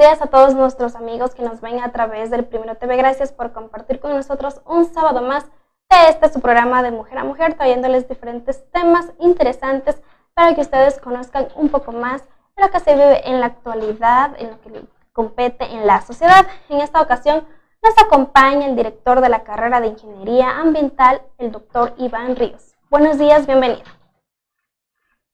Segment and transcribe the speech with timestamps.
[0.00, 2.96] Días a todos nuestros amigos que nos ven a través del Primero TV.
[2.96, 5.44] Gracias por compartir con nosotros un sábado más
[5.90, 10.00] de este su programa de Mujer a Mujer, trayéndoles diferentes temas interesantes
[10.32, 12.22] para que ustedes conozcan un poco más
[12.56, 16.46] de lo que se vive en la actualidad, en lo que compete en la sociedad.
[16.70, 17.44] En esta ocasión
[17.82, 22.74] nos acompaña el director de la carrera de Ingeniería Ambiental, el doctor Iván Ríos.
[22.88, 23.82] Buenos días, bienvenido.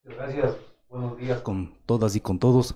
[0.03, 0.57] Gracias,
[0.89, 2.75] buenos días con todas y con todos.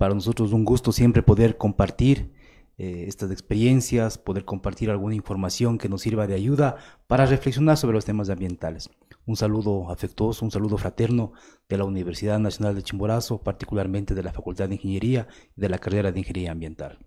[0.00, 2.32] Para nosotros un gusto siempre poder compartir
[2.78, 6.76] eh, estas experiencias, poder compartir alguna información que nos sirva de ayuda
[7.06, 8.88] para reflexionar sobre los temas ambientales.
[9.26, 11.32] Un saludo afectuoso, un saludo fraterno
[11.68, 15.76] de la Universidad Nacional de Chimborazo, particularmente de la Facultad de Ingeniería y de la
[15.76, 16.98] carrera de Ingeniería Ambiental.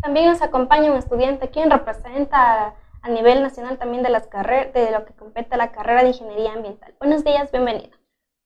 [0.00, 5.04] También nos acompaña un estudiante quien representa a nivel nacional también de, las de lo
[5.04, 6.94] que compete a la carrera de Ingeniería Ambiental.
[7.00, 7.90] Buenos días, bienvenido.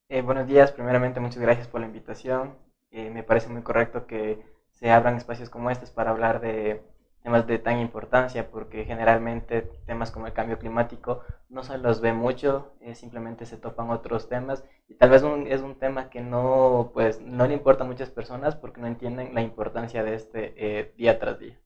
[0.08, 2.69] Eh, buenos días, primeramente muchas gracias por la invitación.
[2.90, 6.82] Eh, me parece muy correcto que se abran espacios como estos para hablar de
[7.22, 12.12] temas de tan importancia, porque generalmente temas como el cambio climático no se los ve
[12.12, 16.90] mucho, eh, simplemente se topan otros temas y tal vez es un tema que no,
[16.94, 20.94] pues, no le importa a muchas personas porque no entienden la importancia de este eh,
[20.96, 21.60] día tras día.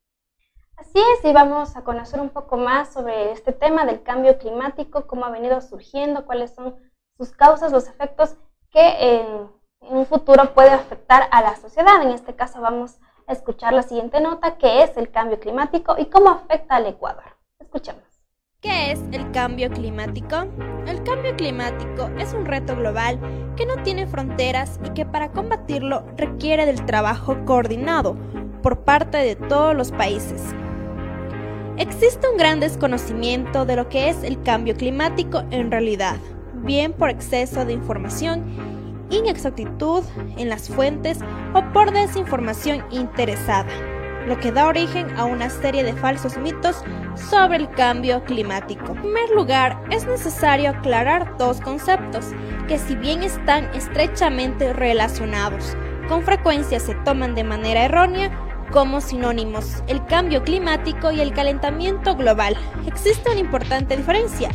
[0.77, 5.07] Así es, y vamos a conocer un poco más sobre este tema del cambio climático,
[5.07, 6.75] cómo ha venido surgiendo, cuáles son
[7.17, 8.37] sus causas, los efectos
[8.71, 9.54] que en
[9.91, 12.03] un futuro puede afectar a la sociedad.
[12.03, 16.07] En este caso vamos a escuchar la siguiente nota, que es el cambio climático y
[16.07, 17.25] cómo afecta al Ecuador.
[17.59, 18.03] Escuchemos.
[18.61, 20.47] ¿Qué es el cambio climático?
[20.87, 23.21] El cambio climático es un reto global
[23.57, 28.17] que no tiene fronteras y que para combatirlo requiere del trabajo coordinado
[28.63, 30.43] por parte de todos los países.
[31.77, 36.17] Existe un gran desconocimiento de lo que es el cambio climático en realidad,
[36.55, 40.05] bien por exceso de información inexactitud
[40.37, 41.19] en las fuentes
[41.55, 43.71] o por desinformación interesada,
[44.27, 46.83] lo que da origen a una serie de falsos mitos
[47.31, 48.93] sobre el cambio climático.
[48.93, 52.27] En primer lugar, es necesario aclarar dos conceptos
[52.69, 55.77] que si bien están estrechamente relacionados,
[56.09, 58.31] con frecuencia se toman de manera errónea
[58.73, 62.57] como sinónimos, el cambio climático y el calentamiento global.
[62.87, 64.51] Existe una importante diferencia,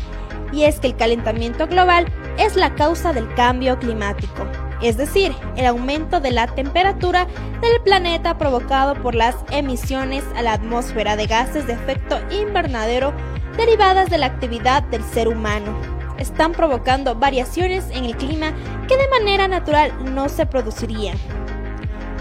[0.52, 2.06] y es que el calentamiento global
[2.38, 4.46] es la causa del cambio climático,
[4.82, 7.28] es decir, el aumento de la temperatura
[7.62, 13.14] del planeta provocado por las emisiones a la atmósfera de gases de efecto invernadero
[13.58, 15.78] derivadas de la actividad del ser humano.
[16.18, 18.54] Están provocando variaciones en el clima
[18.88, 21.18] que de manera natural no se producirían.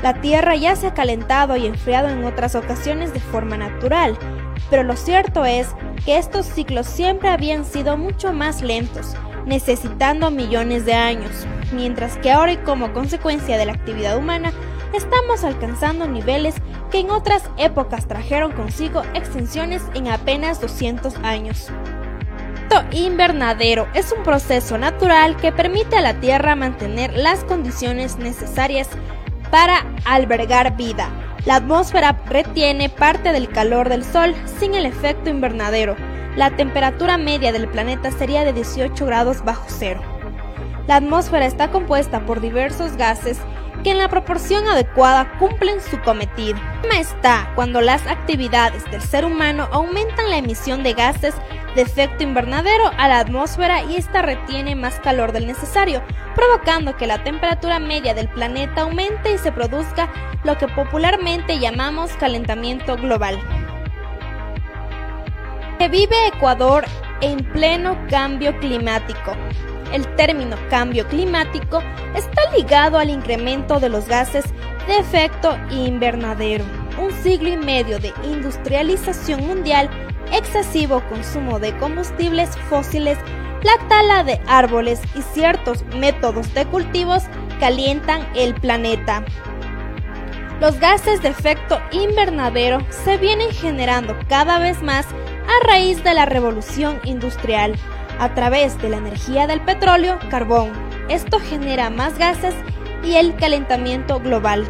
[0.02, 4.16] La Tierra ya se ha calentado y enfriado en otras ocasiones de forma natural,
[4.70, 5.68] pero lo cierto es
[6.04, 9.14] que estos ciclos siempre habían sido mucho más lentos,
[9.46, 14.52] necesitando millones de años, mientras que ahora y como consecuencia de la actividad humana,
[14.92, 16.54] estamos alcanzando niveles
[16.90, 21.70] que en otras épocas trajeron consigo extinciones en apenas 200 años.
[22.90, 28.88] El invernadero es un proceso natural que permite a la Tierra mantener las condiciones necesarias
[29.50, 31.10] para albergar vida.
[31.44, 35.96] La atmósfera retiene parte del calor del Sol sin el efecto invernadero,
[36.38, 40.00] la temperatura media del planeta sería de 18 grados bajo cero.
[40.86, 43.38] La atmósfera está compuesta por diversos gases
[43.82, 46.58] que en la proporción adecuada cumplen su cometido.
[46.58, 51.34] El problema está cuando las actividades del ser humano aumentan la emisión de gases
[51.74, 56.02] de efecto invernadero a la atmósfera y ésta retiene más calor del necesario,
[56.34, 60.10] provocando que la temperatura media del planeta aumente y se produzca
[60.44, 63.38] lo que popularmente llamamos calentamiento global
[65.86, 66.84] vive Ecuador
[67.20, 69.32] en pleno cambio climático.
[69.92, 71.82] El término cambio climático
[72.14, 74.44] está ligado al incremento de los gases
[74.86, 76.64] de efecto invernadero,
[77.00, 79.88] un siglo y medio de industrialización mundial,
[80.32, 83.18] excesivo consumo de combustibles fósiles,
[83.62, 87.24] la tala de árboles y ciertos métodos de cultivos
[87.58, 89.24] calientan el planeta.
[90.60, 96.26] Los gases de efecto invernadero se vienen generando cada vez más a raíz de la
[96.26, 97.74] revolución industrial
[98.18, 100.72] a través de la energía del petróleo, carbón.
[101.08, 102.54] Esto genera más gases
[103.02, 104.66] y el calentamiento global.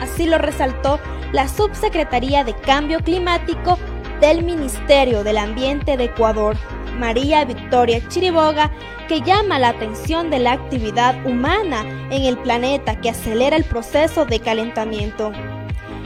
[0.00, 1.00] Así lo resaltó
[1.32, 3.78] la Subsecretaría de Cambio Climático
[4.20, 6.56] del Ministerio del Ambiente de Ecuador,
[6.98, 8.70] María Victoria Chiriboga,
[9.08, 14.24] que llama la atención de la actividad humana en el planeta que acelera el proceso
[14.24, 15.32] de calentamiento.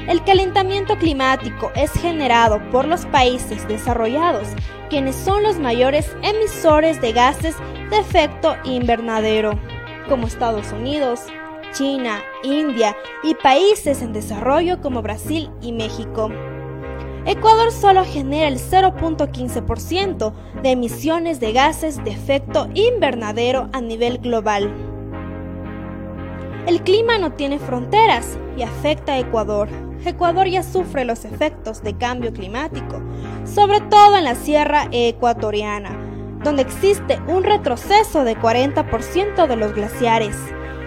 [0.08, 4.49] El calentamiento climático es generado por los países desarrollados,
[4.88, 7.55] quienes son los mayores emisores de gases
[7.90, 9.60] de efecto invernadero,
[10.08, 11.20] como Estados Unidos,
[11.72, 16.31] China, India y países en desarrollo como Brasil y México.
[17.26, 20.32] Ecuador solo genera el 0.15%
[20.62, 24.75] de emisiones de gases de efecto invernadero a nivel global.
[26.66, 29.88] El clima no tiene fronteras y afecta a Ecuador.
[30.05, 33.03] Ecuador ya sufre los efectos de cambio climático,
[33.45, 35.91] sobre todo en la sierra ecuatoriana,
[36.45, 40.37] donde existe un retroceso de 40% de los glaciares.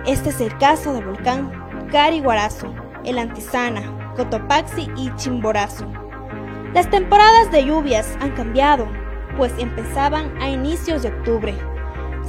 [0.06, 1.52] Este es el caso del volcán
[1.92, 2.74] Cariguarazo,
[3.04, 5.86] el Antisana, Cotopaxi y Chimborazo.
[6.74, 8.88] Las temporadas de lluvias han cambiado,
[9.38, 11.54] pues empezaban a inicios de octubre.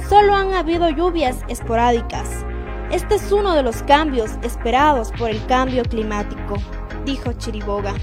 [0.09, 2.45] Solo han habido lluvias esporádicas.
[2.93, 6.57] Este es uno de los cambios esperados por el cambio climático,
[7.05, 7.95] dijo Chiriboga.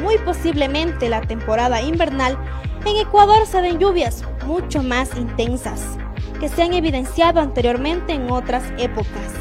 [0.00, 2.38] Muy posiblemente la temporada invernal
[2.86, 5.98] en Ecuador se den lluvias mucho más intensas,
[6.40, 9.34] que se han evidenciado anteriormente en otras épocas.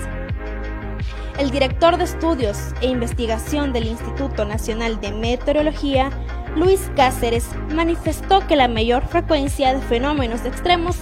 [1.40, 6.10] El director de estudios e investigación del Instituto Nacional de Meteorología,
[6.58, 10.98] Luis Cáceres, manifestó que la mayor frecuencia de fenómenos extremos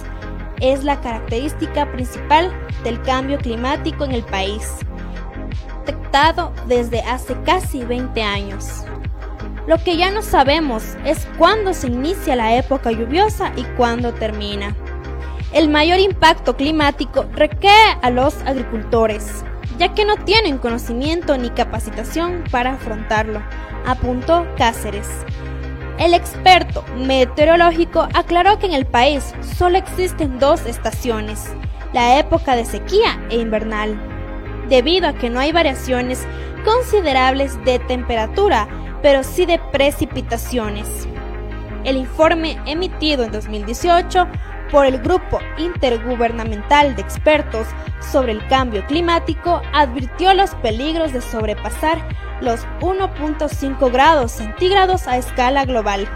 [0.60, 2.52] es la característica principal
[2.84, 4.76] del cambio climático en el país,
[5.84, 8.84] detectado desde hace casi 20 años.
[9.66, 14.76] Lo que ya no sabemos es cuándo se inicia la época lluviosa y cuándo termina.
[15.52, 19.44] El mayor impacto climático recae a los agricultores,
[19.78, 23.42] ya que no tienen conocimiento ni capacitación para afrontarlo,
[23.86, 25.08] apuntó Cáceres.
[25.98, 31.46] El experto meteorológico aclaró que en el país solo existen dos estaciones,
[31.94, 33.98] la época de sequía e invernal,
[34.68, 36.26] debido a que no hay variaciones
[36.66, 38.68] considerables de temperatura,
[39.00, 41.08] pero sí de precipitaciones.
[41.84, 44.26] El informe emitido en 2018
[44.70, 47.66] por el Grupo Intergubernamental de Expertos
[48.00, 51.98] sobre el Cambio Climático advirtió los peligros de sobrepasar
[52.40, 56.08] los 1.5 grados centígrados a escala global.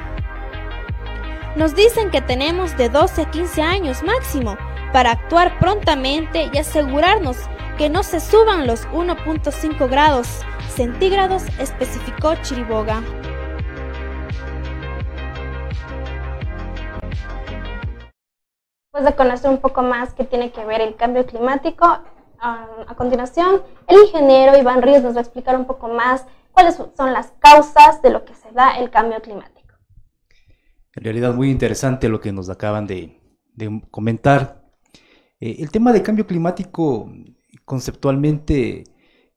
[1.56, 4.56] Nos dicen que tenemos de 12 a 15 años máximo
[4.92, 7.36] para actuar prontamente y asegurarnos
[7.76, 10.28] que no se suban los 1.5 grados
[10.68, 13.02] centígrados, especificó Chiriboga.
[18.92, 21.86] Después de conocer un poco más qué tiene que ver el cambio climático,
[22.40, 27.12] a continuación el ingeniero Iván Ríos nos va a explicar un poco más cuáles son
[27.12, 29.76] las causas de lo que se da el cambio climático.
[30.96, 33.20] En realidad muy interesante lo que nos acaban de,
[33.92, 34.64] comentar.
[35.38, 37.12] Eh, el tema del cambio climático
[37.64, 38.82] conceptualmente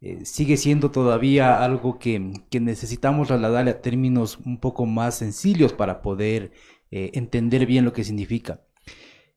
[0.02, 2.20] eh, sigue siendo todavía algo que,
[2.60, 6.54] necesitamos trasladarle a términos un poco más sencillos para poder
[6.90, 8.62] eh, entender bien lo que significa.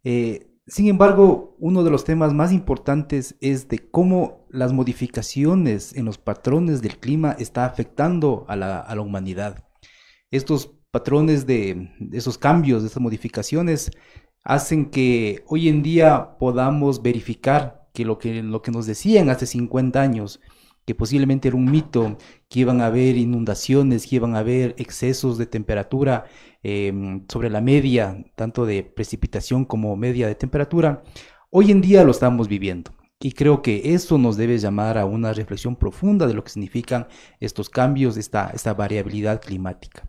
[0.08, 6.04] Eh, sin embargo, uno de los temas más importantes es de cómo las modificaciones en
[6.04, 9.64] los patrones del clima está afectando a la, humanidad.
[10.30, 13.90] Estos patrones de, esos cambios, de estas modificaciones,
[14.44, 19.46] hacen que hoy en día podamos verificar que lo que, lo que nos decían hace
[19.46, 20.40] 50 años,
[20.86, 22.16] que posiblemente era un mito,
[22.48, 26.24] que iban a haber inundaciones, que iban a haber excesos de temperatura
[26.62, 31.02] em, sobre la media, tanto de precipitación como media de temperatura,
[31.50, 32.92] hoy en día lo estamos viviendo.
[33.18, 37.08] Y creo que eso nos debe llamar a una reflexión profunda de lo que significan
[37.40, 40.06] estos cambios, esta, esta variabilidad climática.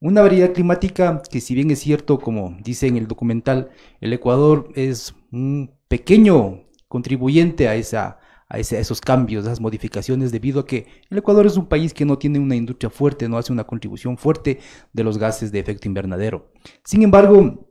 [0.00, 4.68] Una variabilidad climática que si bien es cierto, como dice en el documental, el Ecuador
[4.74, 8.18] es un pequeño contribuyente a esa,
[8.48, 12.04] a, esos cambios, a esas modificaciones, debido a que el Ecuador es un país que
[12.04, 14.58] no tiene una industria fuerte, no hace una contribución fuerte
[14.92, 16.52] de los gases de efecto invernadero.
[16.84, 17.68] Sin embargo,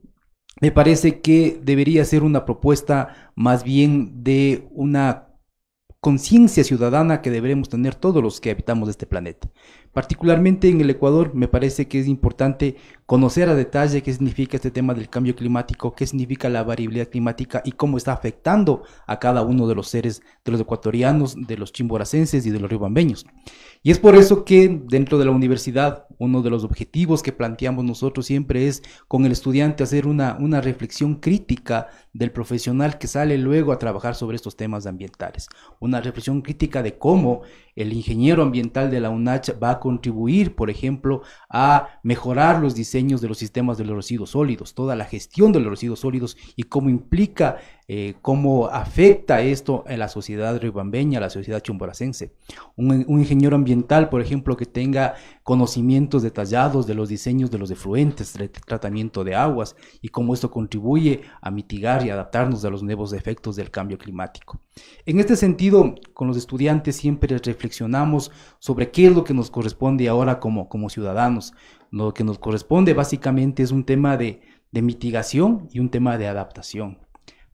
[0.62, 5.30] me parece que debería ser una propuesta más bien de una
[6.00, 9.50] conciencia ciudadana que deberemos tener todos los que habitamos este planeta.
[9.94, 14.72] Particularmente en el Ecuador me parece que es importante conocer a detalle qué significa este
[14.72, 19.44] tema del cambio climático, qué significa la variabilidad climática y cómo está afectando a cada
[19.44, 23.28] uno de los seres, de los ecuatorianos, de los chimboracenses y de los riobambeños.
[23.86, 27.84] Y es por eso que dentro de la universidad uno de los objetivos que planteamos
[27.84, 33.38] nosotros siempre es con el estudiante hacer una, una reflexión crítica del profesional que sale
[33.38, 35.50] luego a trabajar sobre estos temas ambientales.
[35.82, 37.42] Una reflexión crítica de cómo
[37.76, 43.20] el ingeniero ambiental de la UNACH va a contribuir, por ejemplo, a mejorar los diseños
[43.20, 46.64] de los sistemas de los residuos sólidos, toda la gestión de los residuos sólidos y
[46.64, 47.58] cómo implica
[47.90, 52.34] eh, cómo afecta esto en la sociedad ribambeña, la sociedad chumboracense.
[52.78, 58.34] Un, ingeniero ambiental, por ejemplo, que tenga conocimientos detallados de los diseños de los efluentes,
[58.34, 63.12] del tratamiento de aguas y cómo esto contribuye a mitigar y adaptarnos a los nuevos
[63.12, 64.62] efectos del cambio climático.
[65.06, 70.08] En este sentido, con los estudiantes siempre reflexionamos sobre qué es lo que nos corresponde
[70.08, 71.54] ahora como, como ciudadanos.
[71.92, 76.28] Lo que nos corresponde básicamente es un tema de, de mitigación y un tema de
[76.28, 77.03] adaptación.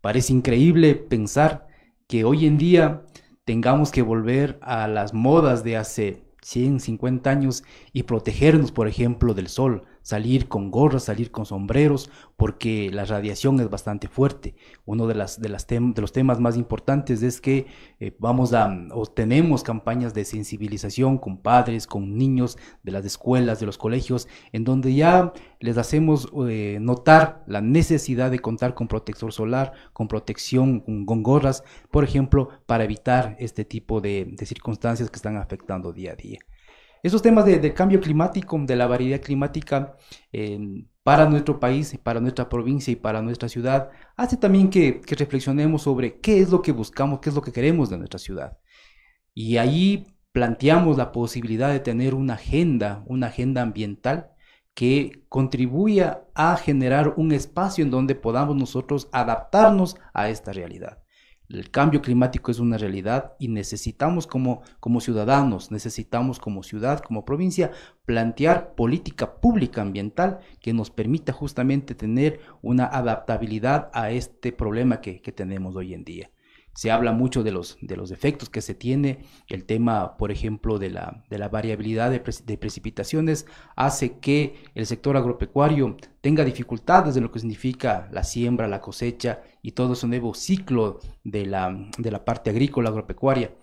[0.01, 1.67] Parece increíble pensar
[2.07, 3.03] que hoy en día
[3.43, 9.33] tengamos que volver a las modas de hace 100, 50 años y protegernos, por ejemplo,
[9.33, 14.55] del sol, salir con gorras, salir con sombreros, porque la radiación es bastante fuerte.
[14.85, 17.67] Uno de, las, de, las de los temas más importantes es que
[17.99, 23.59] eh, vamos a, o tenemos campañas de sensibilización con padres, con niños de las escuelas,
[23.59, 28.87] de los colegios, en donde ya les hacemos eh, notar la necesidad de contar con
[28.87, 35.17] protector solar, con protección, con, gorras, por ejemplo, para evitar este tipo de circunstancias que
[35.17, 36.39] están afectando día a día.
[37.01, 39.95] Esos temas de, cambio climático, de la variedad climática
[41.03, 46.19] para nuestro país, para nuestra provincia y para nuestra ciudad, hace también que, reflexionemos sobre
[46.19, 48.57] qué es lo que buscamos, qué es lo que queremos de nuestra ciudad.
[49.33, 54.31] Y ahí planteamos la posibilidad de tener una agenda, una agenda ambiental
[54.73, 60.99] que contribuya a generar un espacio en donde podamos nosotros adaptarnos a esta realidad.
[61.49, 67.25] El cambio climático es una realidad y necesitamos como, como ciudadanos, necesitamos como ciudad, como
[67.25, 67.71] provincia,
[68.05, 75.19] plantear política pública ambiental que nos permita justamente tener una adaptabilidad a este problema que
[75.35, 76.29] tenemos hoy en día
[76.79, 79.25] se habla mucho de los, de los efectos que se tiene.
[79.49, 85.17] El tema, por ejemplo, de la, de la variabilidad de, precipitaciones hace que el sector
[85.17, 90.33] agropecuario tenga dificultades en lo que significa la siembra, la cosecha y todo ese nuevo
[90.33, 93.53] ciclo de la, de la parte agrícola agropecuaria.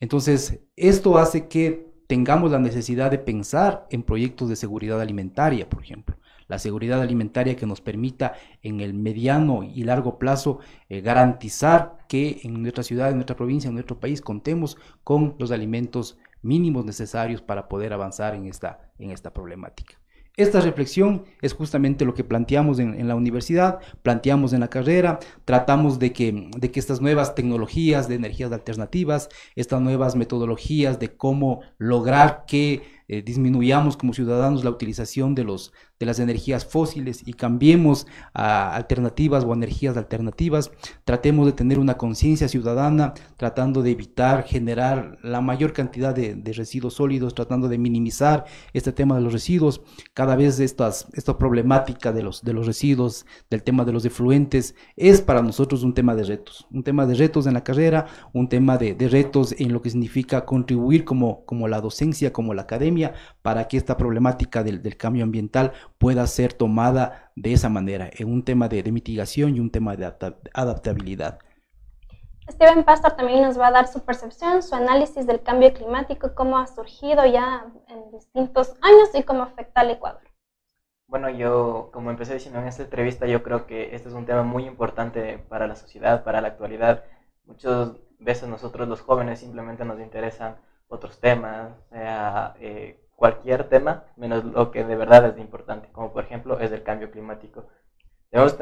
[0.00, 5.82] Entonces, esto hace que tengamos la necesidad de pensar en proyectos de seguridad alimentaria, por
[5.82, 6.16] ejemplo
[6.52, 10.58] la seguridad alimentaria que nos permita en el mediano y largo plazo
[10.90, 15.50] eh, garantizar que en nuestra ciudad, en nuestra provincia, en nuestro país contemos con los
[15.50, 19.94] alimentos mínimos necesarios para poder avanzar en esta, en esta problemática.
[20.36, 25.98] Esta reflexión es justamente lo que planteamos en, la universidad, planteamos en la carrera, tratamos
[25.98, 31.60] de que, de que estas nuevas tecnologías de energías alternativas, estas nuevas metodologías de cómo
[31.76, 37.32] lograr que eh, disminuyamos como ciudadanos la utilización de, los, de las energías fósiles y
[37.32, 40.72] cambiemos a alternativas o energías alternativas,
[41.04, 46.94] tratemos de tener una conciencia ciudadana, tratando de evitar generar la mayor cantidad de, residuos
[46.94, 49.80] sólidos, tratando de minimizar este tema de los residuos.
[50.12, 54.74] Cada vez estas, esta problemática de los, de los residuos, del tema de los efluentes,
[54.96, 58.48] es para nosotros un tema de retos, un tema de retos en la carrera, un
[58.48, 62.62] tema de, de retos en lo que significa contribuir como, como la docencia, como la
[62.62, 68.28] academia, para que esta problemática del, cambio ambiental pueda ser tomada de esa manera, en
[68.28, 70.12] un tema de, mitigación y un tema de
[70.52, 71.38] adaptabilidad.
[72.50, 76.58] Steven Pastor también nos va a dar su percepción, su análisis del cambio climático, cómo
[76.58, 80.22] ha surgido ya en distintos años y cómo afecta al Ecuador.
[81.06, 84.42] Bueno, yo, como empecé diciendo en esta entrevista, yo creo que este es un tema
[84.42, 87.04] muy importante para la sociedad, para la actualidad.
[87.44, 90.56] Muchas veces nosotros los jóvenes simplemente nos interesan
[90.88, 96.24] otros temas, sea eh, cualquier tema, menos lo que de verdad es importante, como por
[96.24, 97.68] ejemplo es el cambio climático.
[98.32, 98.56] Debemos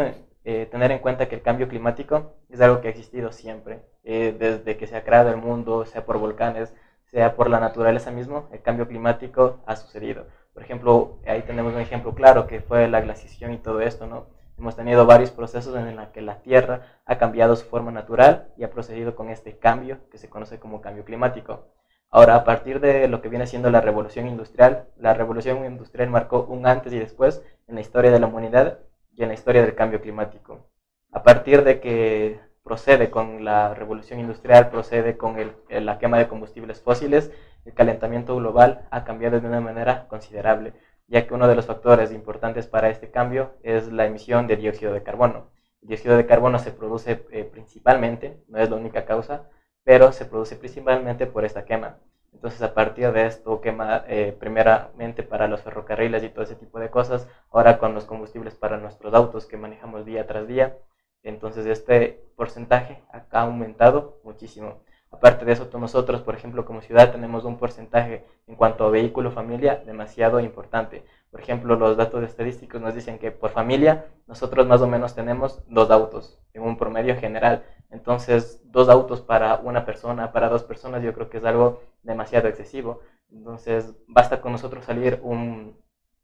[0.45, 4.37] eh, tener en cuenta que el cambio climático es algo que ha existido siempre, eh,
[4.39, 6.75] desde que se ha creado el mundo, sea por volcanes,
[7.07, 10.27] sea por la naturaleza mismo, el cambio climático ha sucedido.
[10.53, 14.27] Por ejemplo, ahí tenemos un ejemplo claro que fue la glaciación y todo esto, ¿no?
[14.59, 18.65] Hemos tenido varios procesos en los que la Tierra ha cambiado su forma natural y
[18.65, 21.65] ha procedido con este cambio que se conoce como cambio climático.
[22.13, 26.43] Ahora, a partir de lo que viene siendo la revolución industrial, la revolución industrial marcó
[26.43, 28.81] un antes y después en la historia de la humanidad
[29.15, 30.67] y en la historia del cambio climático.
[31.13, 35.37] A partir de que procede con la revolución industrial, procede con
[35.69, 37.31] la quema de combustibles fósiles,
[37.65, 40.73] el calentamiento global ha cambiado de una manera considerable,
[41.07, 44.93] ya que uno de los factores importantes para este cambio es la emisión de dióxido
[44.93, 45.51] de carbono.
[45.81, 49.49] Dióxido de carbono se produce eh, principalmente, no es la única causa,
[49.91, 51.99] pero se produce principalmente por esta quema.
[52.33, 56.79] Entonces, a partir de esto, quema eh, primeramente para los ferrocarriles y todo ese tipo
[56.79, 60.79] de cosas, ahora con los combustibles para nuestros autos que manejamos día tras día.
[61.25, 64.81] Entonces, este porcentaje ha aumentado muchísimo.
[65.11, 69.33] Aparte de eso, nosotros, por ejemplo, como ciudad tenemos un porcentaje en cuanto a vehículo
[69.33, 71.03] familia demasiado importante.
[71.33, 75.65] Por ejemplo, los datos estadísticos nos dicen que por familia nosotros más o menos tenemos
[75.67, 77.65] dos autos en un promedio general.
[77.91, 82.49] Entonces, dos autos para una persona, para dos personas, yo creo que es algo demasiado
[82.49, 83.01] excesivo.
[83.31, 85.77] Entonces, basta con nosotros salir un,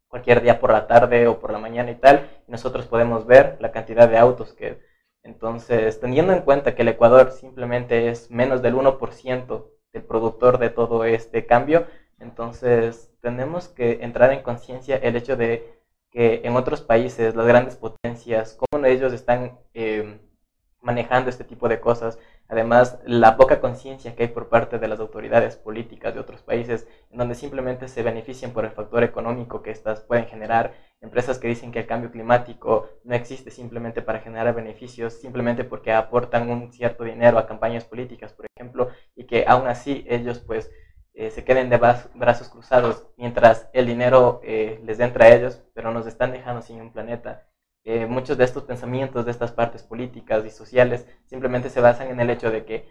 [0.07, 3.57] cualquier día por la tarde o por la mañana y tal, y nosotros podemos ver
[3.59, 4.79] la cantidad de autos que...
[5.23, 10.69] Entonces, teniendo en cuenta que el Ecuador simplemente es menos del 1% del productor de
[10.69, 11.85] todo este cambio,
[12.19, 15.77] entonces tenemos que entrar en conciencia el hecho de
[16.11, 20.19] que en otros países, las grandes potencias, cómo ellos están eh,
[20.81, 22.19] manejando este tipo de cosas,
[22.49, 26.87] Además, la poca conciencia que hay por parte de las autoridades políticas de otros países,
[27.11, 31.49] en donde simplemente se benefician por el factor económico que estas pueden generar, empresas que
[31.49, 36.71] dicen que el cambio climático no existe simplemente para generar beneficios, simplemente porque aportan un
[36.71, 40.71] cierto dinero a campañas políticas, por ejemplo, y que aún así ellos pues
[41.15, 45.91] eh, se queden de brazos cruzados mientras el dinero eh, les entra a ellos, pero
[45.91, 47.45] nos están dejando sin un planeta
[47.89, 52.19] eh, muchos de estos pensamientos, de estas partes políticas y sociales, simplemente se basan en
[52.19, 52.85] el hecho de que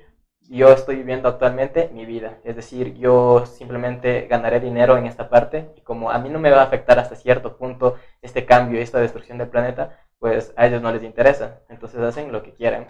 [0.48, 2.38] yo estoy viviendo actualmente mi vida.
[2.44, 6.50] Es decir, yo simplemente ganaré dinero en esta parte y como a mí no me
[6.50, 10.80] va a afectar hasta cierto punto este cambio, esta destrucción del planeta, pues a ellos
[10.80, 11.60] no les interesa.
[11.68, 12.86] Entonces hacen lo que quieren.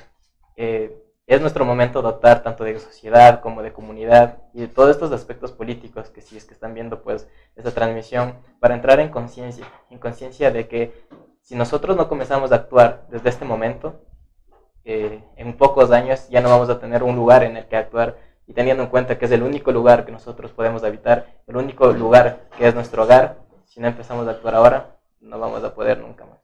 [0.55, 4.91] Eh, es nuestro momento de optar tanto de sociedad como de comunidad y de todos
[4.91, 9.09] estos aspectos políticos que si es que están viendo pues esta transmisión para entrar en
[9.09, 10.93] conciencia, en conciencia de que
[11.47, 14.01] si nosotros no comenzamos a actuar desde este momento,
[14.85, 18.17] eh, en pocos años ya no vamos a tener un lugar en el que actuar
[18.49, 21.93] y teniendo en cuenta que es el único lugar que nosotros podemos habitar, el único
[21.93, 26.01] lugar que es nuestro hogar, si no empezamos a actuar ahora, no vamos a poder
[26.01, 26.41] nunca más.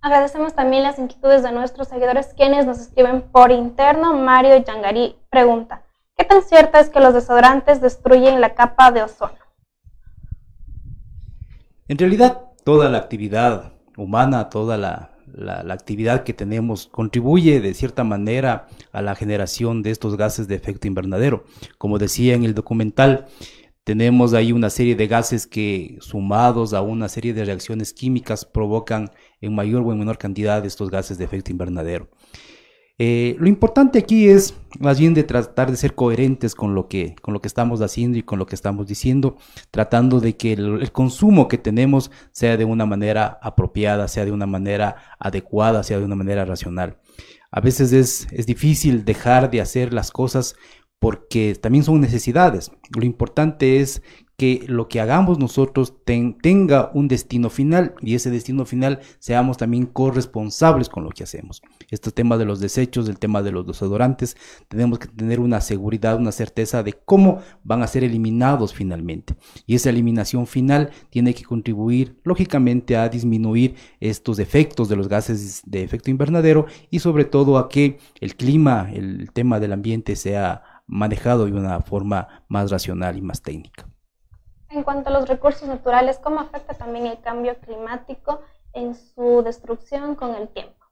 [0.00, 4.14] Agradecemos también las inquietudes de nuestros seguidores quienes nos escriben por interno.
[4.14, 5.82] Mario Yangarí pregunta,
[6.16, 9.36] ¿qué tan cierto es que los desodorantes destruyen la capa de ozono?
[11.88, 15.10] En realidad, toda la actividad humana, toda la,
[15.70, 20.86] actividad que tenemos contribuye de cierta manera a la generación de estos gases de efecto
[20.86, 21.44] invernadero.
[21.78, 23.26] Como decía en el documental,
[23.84, 29.10] tenemos ahí una serie de gases que sumados a una serie de reacciones químicas provocan
[29.40, 32.08] en mayor o en menor cantidad estos gases de efecto invernadero.
[32.98, 37.16] Eh, lo importante aquí es más bien de tratar de ser coherentes con lo que,
[37.22, 39.36] con lo que estamos haciendo y con lo que estamos diciendo,
[39.72, 44.46] tratando de que el, consumo que tenemos sea de una manera apropiada, sea de una
[44.46, 46.98] manera adecuada, sea de una manera racional.
[47.50, 50.54] A veces es, es difícil dejar de hacer las cosas
[51.00, 52.70] porque también son necesidades.
[52.96, 54.02] Lo importante es
[54.36, 59.86] que lo que hagamos nosotros tenga un destino final y ese destino final seamos también
[59.86, 61.62] corresponsables con lo que hacemos.
[61.90, 64.36] Este tema de los desechos, el tema de los desodorantes,
[64.68, 69.36] tenemos que tener una seguridad, una certeza de cómo van a ser eliminados finalmente.
[69.66, 75.62] Y esa eliminación final tiene que contribuir lógicamente a disminuir estos efectos de los gases
[75.64, 80.62] de efecto invernadero y sobre todo a que el clima, el tema del ambiente sea
[80.86, 83.93] manejado de una forma más racional y más técnica.
[84.74, 88.40] En cuanto a los recursos naturales, ¿cómo afecta también el cambio climático
[88.72, 90.84] en su destrucción con el tiempo?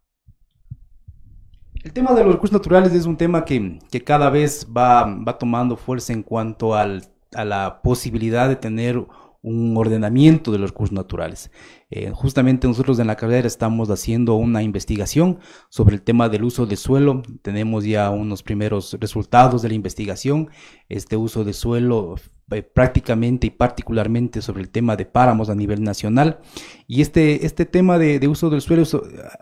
[1.82, 5.76] El tema de los recursos naturales es un tema que, cada vez va, va, tomando
[5.76, 6.86] fuerza en cuanto a
[7.44, 9.04] la posibilidad de tener
[9.42, 11.50] un ordenamiento de los recursos naturales.
[11.94, 16.64] Eh, justamente nosotros en la carrera estamos haciendo una investigación sobre el tema del uso
[16.64, 17.22] de suelo.
[17.42, 20.48] Tenemos ya unos primeros resultados de la investigación.
[20.88, 22.14] Este uso de suelo
[22.52, 26.40] eh, prácticamente y particularmente sobre el tema de páramos a nivel nacional.
[26.87, 28.85] Y este, este tema de, uso del suelo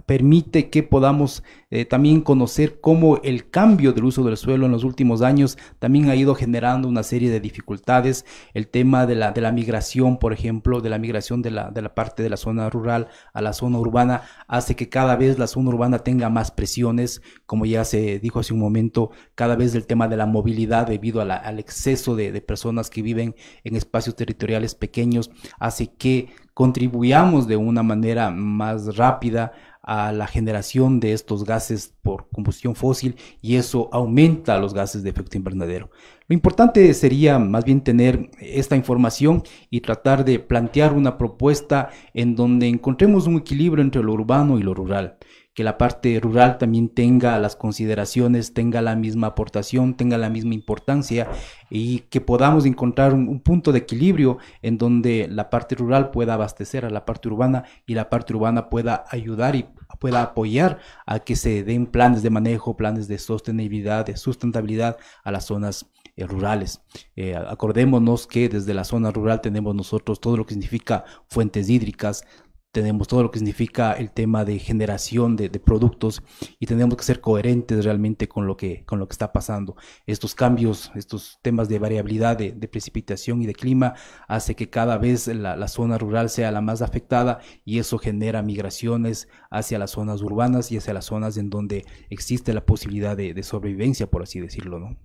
[0.07, 4.85] permite que podamos eh, también conocer cómo el cambio del uso del suelo en los
[4.85, 8.25] últimos años también ha ido generando una serie de dificultades.
[8.55, 11.83] El tema de la, de la migración, por ejemplo, de la migración de la, de
[11.83, 15.47] la parte de la zona rural a la zona urbana, hace que cada vez la
[15.47, 19.87] zona urbana tenga más presiones, como ya se dijo hace un momento, cada vez el
[19.87, 24.75] tema de la movilidad debido al exceso de, de personas que viven en espacios territoriales
[24.75, 31.95] pequeños hace que contribuyamos de una manera más rápida a la generación de estos gases
[32.03, 35.91] por combustión fósil y eso aumenta los gases de efecto invernadero.
[36.29, 42.37] Lo importante sería más bien tener esta información y tratar de plantear una propuesta en
[42.37, 45.19] donde encontremos un equilibrio entre lo urbano y lo rural.
[45.55, 50.55] Que la parte rural también tenga las consideraciones, tenga la misma aportación, tenga la misma
[50.55, 51.29] importancia
[51.69, 56.85] y que podamos encontrar un, punto de equilibrio en donde la parte rural pueda abastecer
[56.85, 59.67] a la parte urbana y la parte urbana pueda ayudar y
[59.99, 65.33] pueda apoyar a que se den planes de manejo, planes de sostenibilidad, de sustentabilidad a
[65.33, 65.87] las zonas
[66.17, 66.83] eh, rurales.
[67.17, 72.25] Eh, acordémonos que desde la zona rural tenemos nosotros todo lo que significa fuentes hídricas,
[72.73, 76.23] tenemos todo lo que significa el tema de generación de, productos
[76.59, 79.77] y tenemos que ser coherentes realmente con lo que, con lo que está pasando.
[80.07, 83.95] Estos cambios, estos temas de variabilidad de, precipitación y de clima
[84.29, 89.29] hace que cada vez la, zona rural sea la más afectada y eso genera migraciones
[89.51, 93.43] hacia las zonas urbanas y hacia las zonas en donde existe la posibilidad de, de
[93.43, 94.97] sobrevivencia, por así decirlo, ¿no?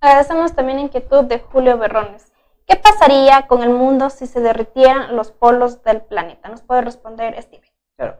[0.00, 2.31] Agradecemos también la inquietud de Julio Berrones.
[2.72, 6.48] ¿Qué pasaría con el mundo si se derritieran los polos del planeta?
[6.48, 7.70] ¿Nos puede responder Steve?
[7.98, 8.16] Claro.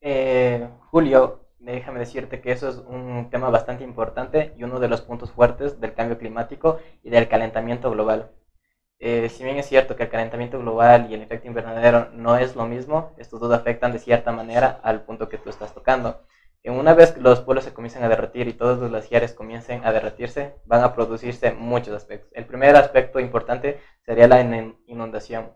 [0.00, 5.02] Eh, Julio, déjame decirte que eso es un tema bastante importante y uno de los
[5.02, 8.30] puntos fuertes del cambio climático y del calentamiento global.
[8.98, 12.56] Eh, si bien es cierto que el calentamiento global y el efecto invernadero no es
[12.56, 16.22] lo mismo, estos dos afectan de cierta manera al punto que tú estás tocando
[16.70, 19.92] una vez que los polos se comiencen a derretir y todos los glaciares comiencen a
[19.92, 22.30] derretirse, van a producirse muchos aspectos.
[22.34, 24.40] El primer aspecto importante sería la
[24.86, 25.52] inundación.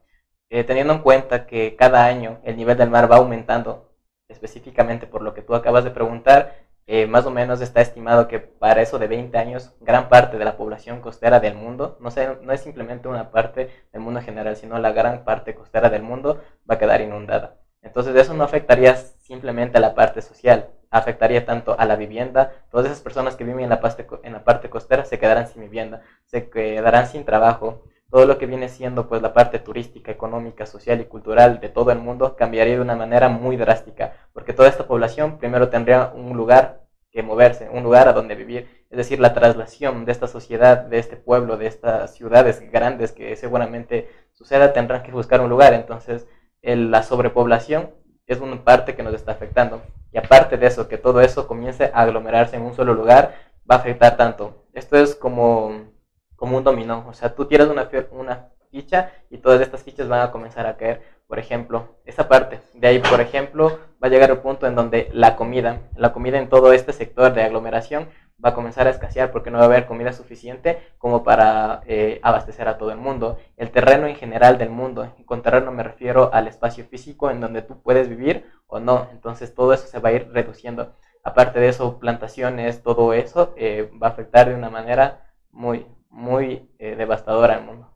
[0.50, 3.92] Eh, teniendo en cuenta que cada año el nivel del mar va aumentando,
[4.28, 8.38] específicamente por lo que tú acabas de preguntar, eh, más o menos está estimado que
[8.38, 12.36] para eso de 20 años, gran parte de la población costera del mundo, no, sé,
[12.42, 16.40] no es simplemente una parte del mundo general, sino la gran parte costera del mundo
[16.70, 17.56] va a quedar inundada.
[17.82, 22.86] Entonces eso no afectaría simplemente a la parte social, afectaría tanto a la vivienda, todas
[22.86, 26.02] esas personas que viven en la, parte, en la parte costera se quedarán sin vivienda,
[26.24, 31.00] se quedarán sin trabajo, todo lo que viene siendo pues la parte turística, económica, social
[31.00, 34.86] y cultural de todo el mundo cambiaría de una manera muy drástica, porque toda esta
[34.86, 39.34] población primero tendría un lugar que moverse, un lugar a donde vivir, es decir, la
[39.34, 45.02] traslación de esta sociedad, de este pueblo, de estas ciudades grandes que seguramente suceda, tendrán
[45.02, 46.26] que buscar un lugar, entonces
[46.62, 47.90] la sobrepoblación
[48.26, 49.82] es una parte que nos está afectando.
[50.12, 53.34] Y aparte de eso, que todo eso comience a aglomerarse en un solo lugar,
[53.70, 54.64] va a afectar tanto.
[54.72, 55.90] Esto es como,
[56.36, 57.06] como un dominó.
[57.08, 60.76] O sea, tú tiras una, una ficha y todas estas fichas van a comenzar a
[60.76, 61.02] caer.
[61.26, 62.60] Por ejemplo, esa parte.
[62.74, 66.38] De ahí, por ejemplo, va a llegar el punto en donde la comida, la comida
[66.38, 68.08] en todo este sector de aglomeración
[68.44, 72.20] va a comenzar a escasear porque no va a haber comida suficiente como para eh,
[72.22, 73.38] abastecer a todo el mundo.
[73.56, 77.40] El terreno en general del mundo, y con terreno me refiero al espacio físico en
[77.40, 80.92] donde tú puedes vivir o no, entonces todo eso se va a ir reduciendo.
[81.24, 86.70] Aparte de eso, plantaciones, todo eso eh, va a afectar de una manera muy, muy
[86.78, 87.95] eh, devastadora al mundo.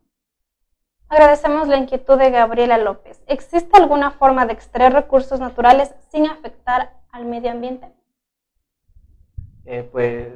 [1.11, 3.21] Agradecemos la inquietud de Gabriela López.
[3.27, 7.89] ¿Existe alguna forma de extraer recursos naturales sin afectar al medio ambiente?
[9.65, 10.29] Eh, pues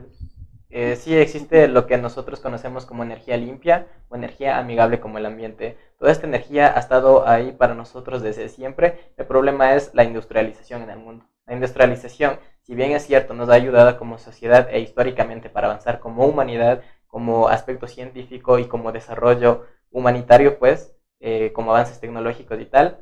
[0.70, 5.26] eh, sí existe lo que nosotros conocemos como energía limpia o energía amigable como el
[5.26, 5.78] ambiente.
[5.96, 9.12] Toda esta energía ha estado ahí para nosotros desde siempre.
[9.16, 11.24] El problema es la industrialización en el mundo.
[11.46, 16.00] La industrialización, si bien es cierto, nos ha ayudado como sociedad e históricamente para avanzar
[16.00, 22.66] como humanidad, como aspecto científico y como desarrollo humanitario, pues, eh, como avances tecnológicos y
[22.66, 22.98] tal,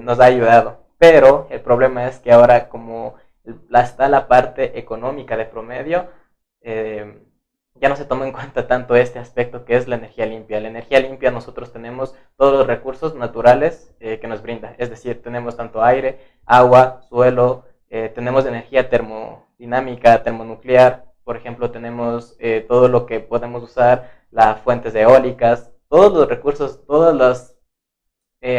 [0.00, 0.84] nos ha ayudado.
[0.98, 3.16] Pero el problema es que ahora como
[3.74, 6.08] está la parte económica de promedio,
[6.62, 7.20] eh,
[7.74, 10.60] ya no se toma en cuenta tanto este aspecto que es la energía limpia.
[10.60, 15.22] La energía limpia nosotros tenemos todos los recursos naturales eh, que nos brinda, es decir,
[15.22, 22.36] tenemos tanto aire, agua, suelo, eh, tenemos energía termodinámica, termonuclear, por ejemplo, tenemos
[22.68, 27.54] todo lo que podemos usar, las fuentes eólicas, todos los recursos, todos los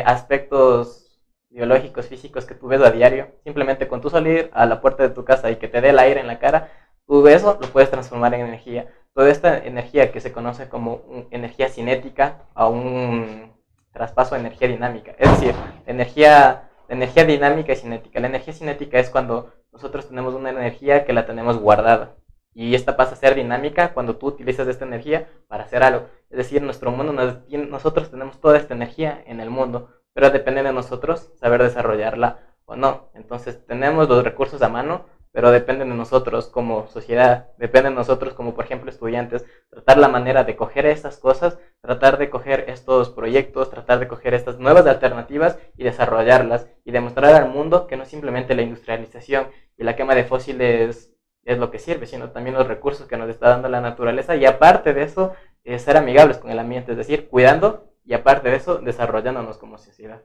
[0.05, 1.19] aspectos
[1.49, 5.09] biológicos, físicos que tú ves a diario, simplemente con tú salir a la puerta de
[5.09, 6.71] tu casa y que te dé el aire en la cara,
[7.05, 8.87] tú eso lo puedes transformar en energía.
[9.13, 13.51] Toda esta energía que se conoce como energía cinética a un
[13.91, 15.13] traspaso de energía dinámica.
[15.19, 15.55] Es decir,
[15.87, 18.21] energía, energía dinámica y cinética.
[18.21, 22.15] La energía cinética es cuando nosotros tenemos una energía que la tenemos guardada.
[22.53, 26.05] Y esta pasa a ser dinámica cuando tú utilizas esta energía para hacer algo.
[26.35, 30.71] Es decir, nuestro mundo, nosotros tenemos toda esta energía en el mundo pero depende de
[30.71, 33.09] nosotros saber desarrollarla o no.
[33.13, 38.33] Entonces tenemos los recursos a mano, pero depende de nosotros como sociedad, depende de nosotros
[38.33, 43.09] como por ejemplo estudiantes, tratar la manera de coger estas cosas, tratar de coger estos
[43.09, 48.05] proyectos, tratar de coger estas nuevas alternativas y desarrollarlas y demostrar al mundo que no
[48.05, 51.11] simplemente la industrialización y la quema de fósiles
[51.43, 54.45] es lo que sirve, sino también los recursos que nos está dando la naturaleza y
[54.45, 55.33] aparte de eso,
[55.65, 59.77] eh, ser amigables con el ambiente, es decir, cuidando y aparte de eso, desarrollándonos como
[59.77, 60.21] sociedad.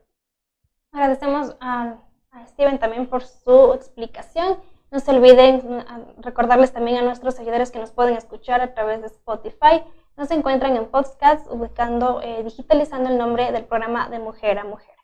[0.92, 1.96] Agradecemos a
[2.32, 4.58] a Steven también por su explicación.
[4.90, 5.84] No se olviden
[6.18, 9.84] recordarles también a nuestros seguidores que nos pueden escuchar a través de Spotify.
[10.16, 14.94] Nos encuentran en podcast ubicando, eh, digitalizando el nombre del programa de Mujer a Mujer.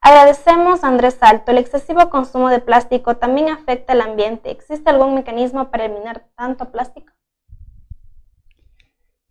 [0.00, 1.50] Agradecemos a Andrés Salto.
[1.50, 4.50] El excesivo consumo de plástico también afecta al ambiente.
[4.50, 7.12] ¿Existe algún mecanismo para eliminar tanto plástico?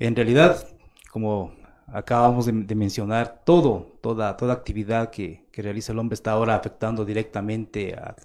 [0.02, 0.68] En realidad,
[1.12, 1.54] como
[1.86, 7.06] acabamos de, mencionar, todo, toda, toda actividad que, que realiza el hombre está ahora afectando
[7.06, 8.16] directamente a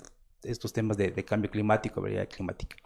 [0.42, 2.76] estos temas de, cambio climático, variedad climática.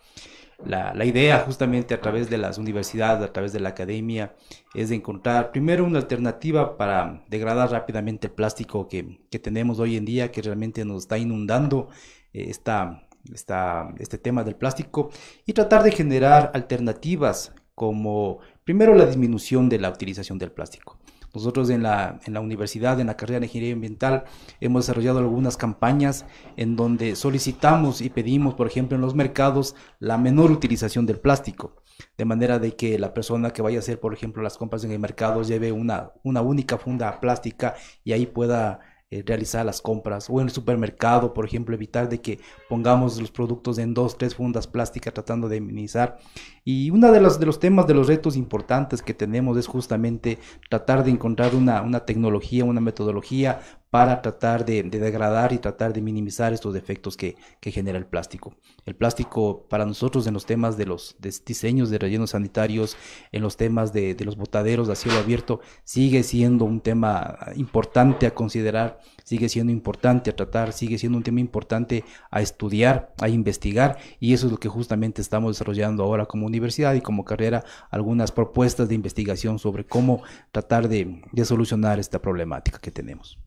[0.66, 4.34] La, idea justamente a través de las universidades, a través de la academia,
[4.74, 9.98] es de encontrar primero una alternativa para degradar rápidamente el plástico que, que tenemos hoy
[9.98, 11.90] en día, que realmente nos está inundando
[12.32, 15.10] eh, este tema del plástico,
[15.46, 20.98] y tratar de generar alternativas como primero la disminución de la utilización del plástico.
[21.34, 24.24] Nosotros en la, en la universidad, en la carrera de Ingeniería Ambiental,
[24.60, 26.26] hemos desarrollado algunas campañas
[26.58, 31.82] en donde solicitamos y pedimos, por ejemplo, en los mercados, la menor utilización del plástico
[32.18, 34.90] de manera de que la persona que vaya a hacer, por ejemplo, las compras en
[34.90, 38.80] el mercado lleve una, una única funda plástica y ahí pueda
[39.12, 43.32] eh, realizar las compras o en el supermercado, por ejemplo, evitar de que pongamos los
[43.32, 46.18] productos en dos, tres fundas plásticas tratando de minimizar.
[46.64, 50.38] Y uno de los, de los temas, de los retos importantes que tenemos es justamente
[50.68, 56.00] tratar de encontrar una, una tecnología, una metodología para tratar de, degradar y tratar de
[56.00, 58.54] minimizar estos efectos que, genera el plástico.
[58.86, 62.96] El plástico para nosotros en los temas de los diseños de rellenos sanitarios,
[63.32, 68.26] en los temas de, de los botaderos a cielo abierto, sigue siendo un tema importante
[68.26, 73.28] a considerar, sigue siendo importante a tratar, sigue siendo un tema importante a estudiar, a
[73.28, 77.64] investigar y eso es lo que justamente estamos desarrollando ahora como universidad y como carrera,
[77.90, 80.22] algunas propuestas de investigación sobre cómo
[80.52, 83.38] tratar de solucionar esta problemática que tenemos.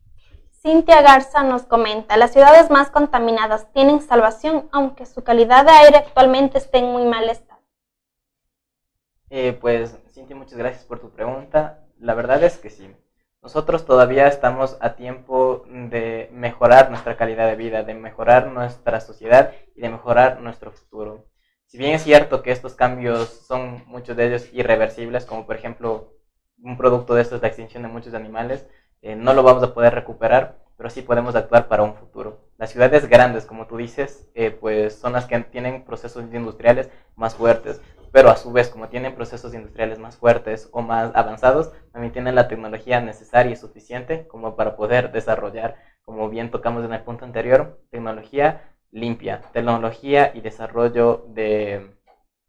[0.66, 5.98] Cintia Garza nos comenta, las ciudades más contaminadas tienen salvación, aunque su calidad de aire
[5.98, 7.60] actualmente esté en muy mal estado.
[9.28, 11.84] Eh, pues, Cintia, muchas gracias por tu pregunta.
[11.98, 12.90] La verdad es que sí.
[13.42, 19.52] Nosotros todavía estamos a tiempo de mejorar nuestra calidad de vida, de mejorar nuestra sociedad
[19.74, 21.26] y de mejorar nuestro futuro.
[21.66, 26.14] Si bien es cierto que estos cambios son muchos de ellos irreversibles, como por ejemplo
[26.62, 28.66] un producto de esto es la extinción de muchos animales,
[29.04, 32.40] eh, no lo vamos a poder recuperar, pero sí podemos actuar para un futuro.
[32.56, 37.34] Las ciudades grandes, como tú dices, eh, pues son las que tienen procesos industriales más
[37.34, 42.12] fuertes, pero a su vez, como tienen procesos industriales más fuertes o más avanzados, también
[42.14, 47.02] tienen la tecnología necesaria y suficiente como para poder desarrollar, como bien tocamos en el
[47.02, 51.94] punto anterior, tecnología limpia, tecnología y desarrollo de,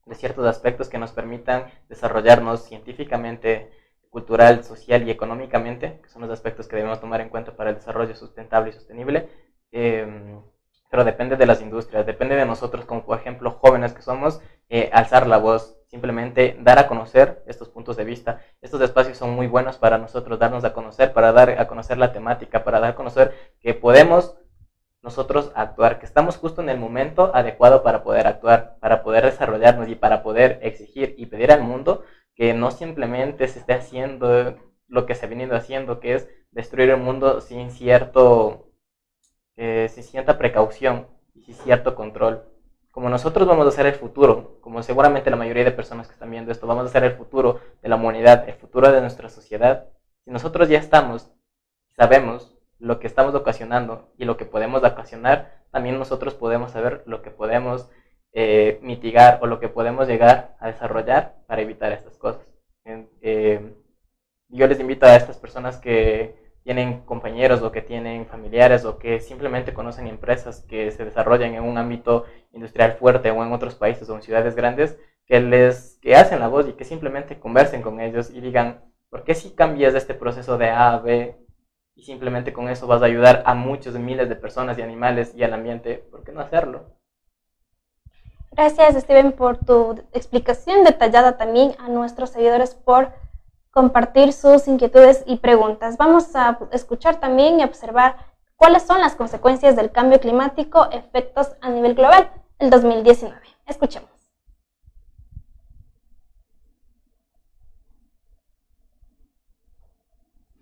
[0.05, 3.71] de ciertos aspectos que nos permitan desarrollarnos científicamente,
[4.15, 7.75] cultural, social y económicamente, que son los aspectos que debemos tomar en cuenta para el
[7.75, 9.28] desarrollo sustentable y sostenible.
[9.73, 10.41] Em,
[10.89, 14.89] pero depende de las industrias, depende de nosotros como por ejemplo jóvenes que somos, eh,
[14.93, 18.39] alzar la voz, simplemente dar a conocer estos puntos de vista.
[18.62, 22.13] Estos espacios son muy buenos para nosotros darnos a conocer, para dar a conocer la
[22.13, 24.38] temática, para dar a conocer que podemos
[25.01, 29.89] nosotros actuar, que estamos justo en el momento adecuado para poder actuar, para poder desarrollarnos
[29.89, 35.05] y para poder exigir y pedir al mundo que no simplemente se esté haciendo lo
[35.05, 38.71] que se ha venido haciendo, que es destruir el mundo sin cierto,
[39.55, 42.43] eh, sin cierta precaución y sin cierto control.
[42.91, 46.31] Como nosotros vamos a ser el futuro, como seguramente la mayoría de personas que están
[46.31, 49.89] viendo esto, vamos a ser el futuro de la humanidad, el futuro de nuestra sociedad.
[50.23, 51.29] Si nosotros ya estamos,
[51.97, 57.21] sabemos lo que estamos ocasionando y lo que podemos ocasionar, también nosotros podemos saber lo
[57.21, 57.89] que podemos
[58.37, 62.45] eh, mitigar o lo que podemos llegar a desarrollar para evitar estas cosas.
[63.21, 63.73] Eh,
[64.49, 69.21] yo les invito a estas personas que tienen compañeros o que tienen familiares o que
[69.21, 74.09] simplemente conocen empresas que se desarrollan en un ámbito industrial fuerte o en otros países
[74.09, 78.01] o en ciudades grandes, que les que hacen la voz y que simplemente conversen con
[78.01, 81.37] ellos y digan, ¿por qué si cambias este proceso de A a B
[81.95, 85.43] y simplemente con eso vas a ayudar a muchos miles de personas y animales y
[85.43, 86.03] al ambiente?
[86.11, 86.97] ¿Por qué no hacerlo?
[88.55, 93.11] Gracias, Steven, por tu explicación detallada también a nuestros seguidores por
[93.69, 95.97] compartir sus inquietudes y preguntas.
[95.97, 98.15] Vamos a escuchar también y observar
[98.55, 103.37] cuáles son las consecuencias del cambio climático, efectos a nivel global, el 2019.
[103.67, 104.09] Escuchemos.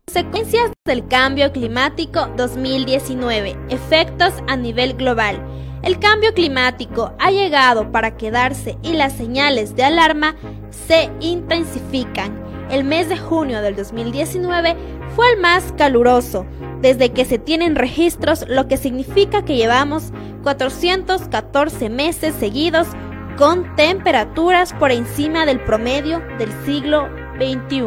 [0.07, 5.39] Consecuencias del cambio climático 2019, efectos a nivel global.
[5.83, 10.35] El cambio climático ha llegado para quedarse y las señales de alarma
[10.87, 12.41] se intensifican.
[12.71, 14.75] el mes de junio del 2019
[15.15, 16.45] fue el más caluroso
[16.81, 20.11] desde que se tienen registros, lo que significa que llevamos
[20.43, 22.87] 414 meses seguidos
[23.37, 27.83] con temperaturas por encima del promedio del siglo XXI.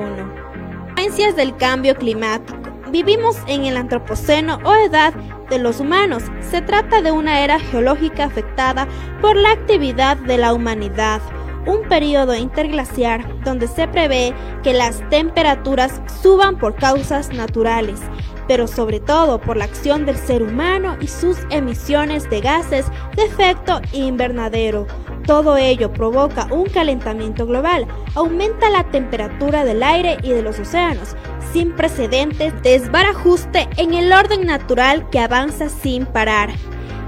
[0.96, 2.58] Consecuencias del cambio climático.
[2.90, 5.12] Vivimos en el Antropoceno o edad
[5.48, 6.22] de los humanos.
[6.40, 8.86] Se trata de una era geológica afectada
[9.20, 11.20] por la actividad de la humanidad,
[11.66, 18.00] un periodo interglaciar donde se prevé que las temperaturas suban por causas naturales,
[18.48, 23.24] pero sobre todo por la acción del ser humano y sus emisiones de gases de
[23.24, 24.86] efecto invernadero.
[25.26, 31.16] Todo ello provoca un calentamiento global, aumenta la temperatura del aire y de los océanos,
[31.52, 36.50] sin precedentes, desbarajuste en el orden natural que avanza sin parar.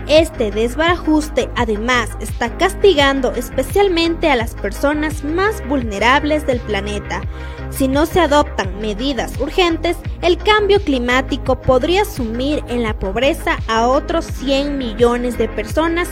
[0.08, 7.20] Este desbarajuste además está castigando especialmente a las personas más vulnerables del planeta.
[7.70, 13.86] Si no se adoptan medidas urgentes, el cambio climático podría sumir en la pobreza a
[13.86, 16.08] otros 100 millones de personas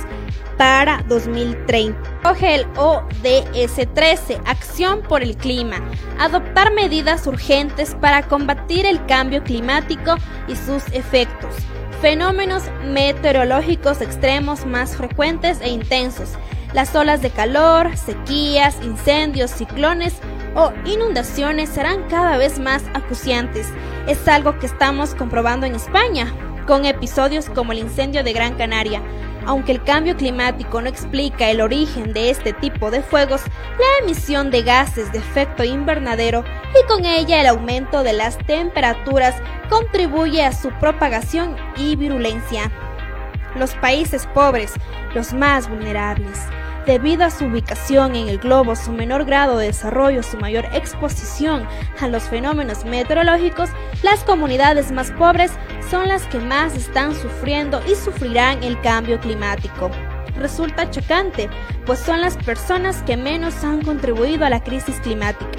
[0.56, 1.98] para 2030.
[2.22, 5.80] Coge el ODS 13, Acción por el Clima,
[6.18, 10.16] adoptar medidas urgentes para combatir el cambio climático
[10.48, 11.54] y sus efectos.
[12.00, 16.30] Fenómenos meteorológicos extremos más frecuentes e intensos,
[16.76, 20.20] las olas de calor, sequías, incendios, ciclones
[20.54, 23.66] o inundaciones serán cada vez más acuciantes.
[24.06, 26.34] Es algo que estamos comprobando en España,
[26.66, 29.00] con episodios como el incendio de Gran Canaria.
[29.46, 33.40] Aunque el cambio climático no explica el origen de este tipo de fuegos,
[33.78, 36.44] la emisión de gases de efecto invernadero
[36.78, 39.34] y con ella el aumento de las temperaturas
[39.70, 42.70] contribuye a su propagación y virulencia.
[43.54, 44.74] Los países pobres,
[45.14, 46.38] los más vulnerables,
[46.86, 51.66] debido a su ubicación en el globo, su menor grado de desarrollo, su mayor exposición
[52.00, 53.70] a los fenómenos meteorológicos,
[54.02, 55.52] las comunidades más pobres
[55.90, 59.90] son las que más están sufriendo y sufrirán el cambio climático.
[60.36, 61.48] Resulta chocante,
[61.84, 65.58] pues son las personas que menos han contribuido a la crisis climática.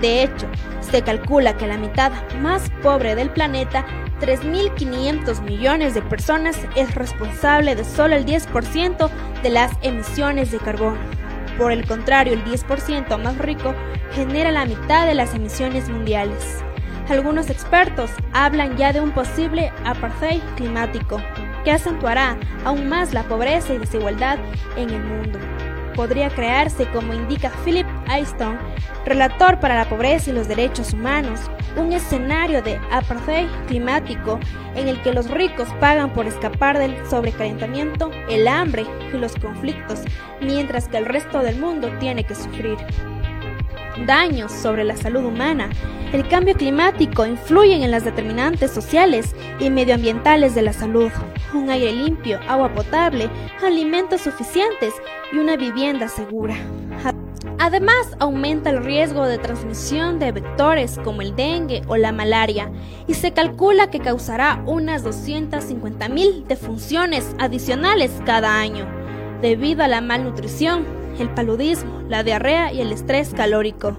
[0.00, 0.46] De hecho,
[0.80, 3.86] se calcula que la mitad más pobre del planeta
[4.20, 9.10] 3.500 millones de personas es responsable de solo el 10%
[9.42, 10.98] de las emisiones de carbono.
[11.58, 13.74] Por el contrario, el 10% más rico
[14.12, 16.62] genera la mitad de las emisiones mundiales.
[17.08, 21.20] Algunos expertos hablan ya de un posible apartheid climático,
[21.64, 24.38] que acentuará aún más la pobreza y desigualdad
[24.76, 25.38] en el mundo
[25.96, 28.58] podría crearse, como indica Philip Easton,
[29.04, 31.40] relator para la pobreza y los derechos humanos,
[31.76, 34.38] un escenario de apartheid climático
[34.76, 40.02] en el que los ricos pagan por escapar del sobrecalentamiento, el hambre y los conflictos,
[40.40, 42.76] mientras que el resto del mundo tiene que sufrir
[44.04, 45.70] daños sobre la salud humana.
[46.12, 51.10] El cambio climático influye en las determinantes sociales y medioambientales de la salud.
[51.54, 53.28] Un aire limpio, agua potable,
[53.64, 54.94] alimentos suficientes
[55.32, 56.56] y una vivienda segura.
[57.58, 62.70] Además, aumenta el riesgo de transmisión de vectores como el dengue o la malaria
[63.06, 68.86] y se calcula que causará unas 250.000 defunciones adicionales cada año
[69.40, 70.84] debido a la malnutrición,
[71.22, 73.98] el paludismo, la diarrea y el estrés calórico,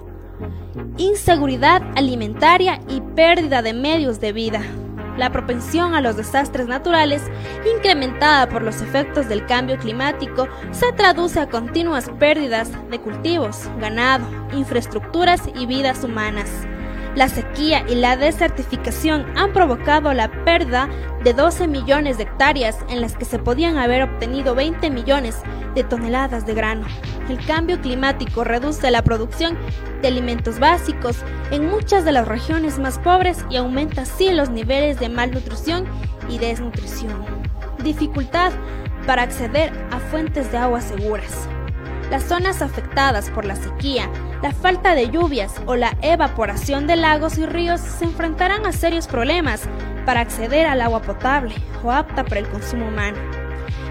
[0.96, 4.62] inseguridad alimentaria y pérdida de medios de vida.
[5.16, 7.22] La propensión a los desastres naturales,
[7.74, 14.24] incrementada por los efectos del cambio climático, se traduce a continuas pérdidas de cultivos, ganado,
[14.52, 16.48] infraestructuras y vidas humanas.
[17.14, 20.88] La sequía y la desertificación han provocado la pérdida
[21.24, 25.36] de 12 millones de hectáreas en las que se podían haber obtenido 20 millones
[25.74, 26.86] de toneladas de grano.
[27.28, 29.58] El cambio climático reduce la producción
[30.00, 31.18] de alimentos básicos
[31.50, 35.86] en muchas de las regiones más pobres y aumenta así los niveles de malnutrición
[36.28, 37.24] y desnutrición.
[37.82, 38.52] Dificultad
[39.06, 41.48] para acceder a fuentes de agua seguras.
[42.10, 44.08] Las zonas afectadas por la sequía,
[44.42, 49.06] la falta de lluvias o la evaporación de lagos y ríos se enfrentarán a serios
[49.06, 49.62] problemas
[50.06, 51.54] para acceder al agua potable
[51.84, 53.18] o apta para el consumo humano.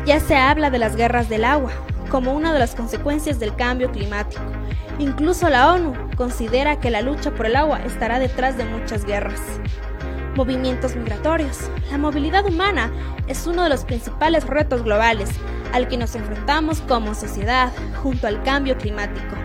[0.07, 1.71] Ya se habla de las guerras del agua
[2.09, 4.41] como una de las consecuencias del cambio climático.
[4.97, 9.41] Incluso la ONU considera que la lucha por el agua estará detrás de muchas guerras.
[10.35, 11.69] Movimientos migratorios.
[11.91, 12.91] La movilidad humana
[13.27, 15.29] es uno de los principales retos globales
[15.73, 19.35] al que nos enfrentamos como sociedad junto al cambio climático.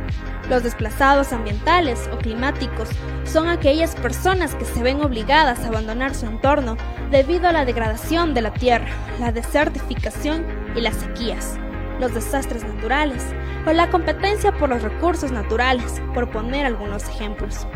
[0.48, 2.88] Los desplazados ambientales o climáticos
[3.24, 6.76] son aquellas personas que se ven obligadas a abandonar su entorno
[7.10, 8.88] debido a la degradación de la tierra,
[9.20, 10.44] la desertificación
[10.74, 11.56] y las sequías,
[12.00, 13.22] los desastres naturales
[13.66, 17.66] o la competencia por los recursos naturales, por poner algunos ejemplos.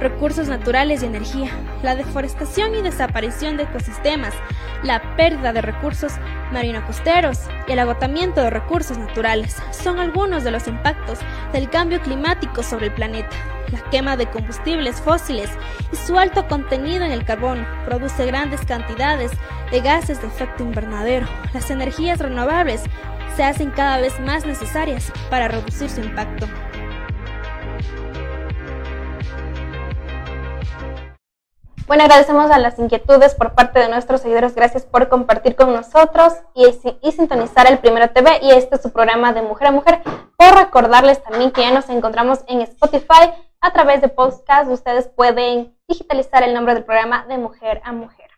[0.00, 1.50] Recursos naturales y energía,
[1.82, 4.34] la deforestación y desaparición de ecosistemas,
[4.82, 6.12] la pérdida de recursos
[6.52, 11.18] marino-costeros y el agotamiento de recursos naturales son algunos de los impactos
[11.52, 13.36] del cambio climático sobre el planeta.
[13.72, 15.50] La quema de combustibles fósiles
[15.92, 19.32] y su alto contenido en el carbono produce grandes cantidades
[19.70, 21.26] de gases de efecto invernadero.
[21.52, 22.82] Las energías renovables
[23.36, 26.46] se hacen cada vez más necesarias para reducir su impacto.
[31.86, 34.54] Bueno, agradecemos a las inquietudes por parte de nuestros seguidores.
[34.54, 36.72] Gracias por compartir con nosotros y,
[37.12, 40.00] sintonizar el Primero TV y este es su programa de Mujer a Mujer.
[40.38, 44.70] Por recordarles también que ya nos encontramos en Spotify a través de podcast.
[44.70, 48.30] Ustedes pueden digitalizar el nombre del programa de Mujer a Mujer.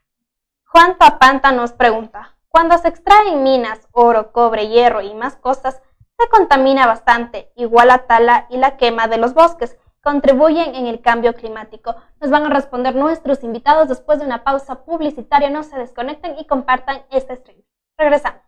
[0.64, 5.80] Juan Tapanta nos pregunta, cuando se extraen minas, oro, cobre, hierro y más cosas,
[6.18, 11.00] se contamina bastante, igual la tala y la quema de los bosques contribuyen en el
[11.00, 11.96] cambio climático.
[12.20, 15.50] Nos van a responder nuestros invitados después de una pausa publicitaria.
[15.50, 17.60] No se desconecten y compartan este stream.
[17.98, 18.40] Regresamos.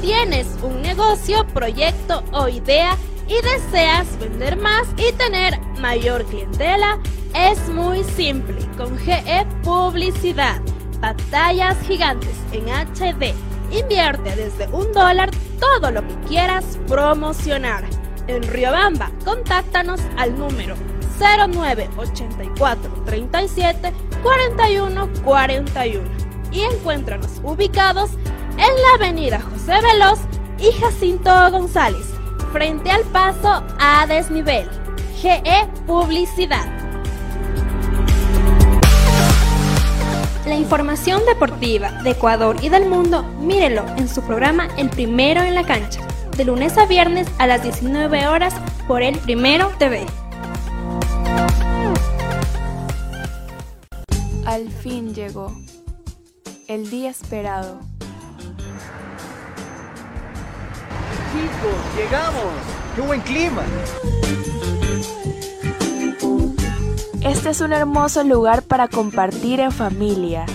[0.00, 2.96] Tienes un negocio, proyecto o idea
[3.28, 6.98] y deseas vender más y tener mayor clientela,
[7.34, 10.62] es muy simple con GE Publicidad.
[11.00, 13.34] Batallas gigantes en HD
[13.70, 15.30] Invierte desde un dólar
[15.60, 17.84] todo lo que quieras promocionar.
[18.26, 20.74] En Riobamba, contáctanos al número
[21.18, 23.92] 0984 37
[24.22, 26.10] 41 41
[26.52, 28.10] y encuéntranos ubicados
[28.52, 30.20] en la avenida José Veloz
[30.58, 32.06] y Jacinto González,
[32.52, 34.68] frente al paso a desnivel.
[35.20, 36.79] GE Publicidad.
[40.50, 45.54] La información deportiva de Ecuador y del mundo, mírelo en su programa El Primero en
[45.54, 46.00] la Cancha,
[46.36, 48.52] de lunes a viernes a las 19 horas
[48.88, 50.04] por El Primero TV.
[54.44, 55.54] Al fin llegó
[56.66, 57.78] el día esperado.
[61.30, 62.52] Chicos, llegamos.
[62.96, 63.62] ¡Qué buen clima!
[67.22, 70.46] Este es un hermoso lugar para compartir en familia.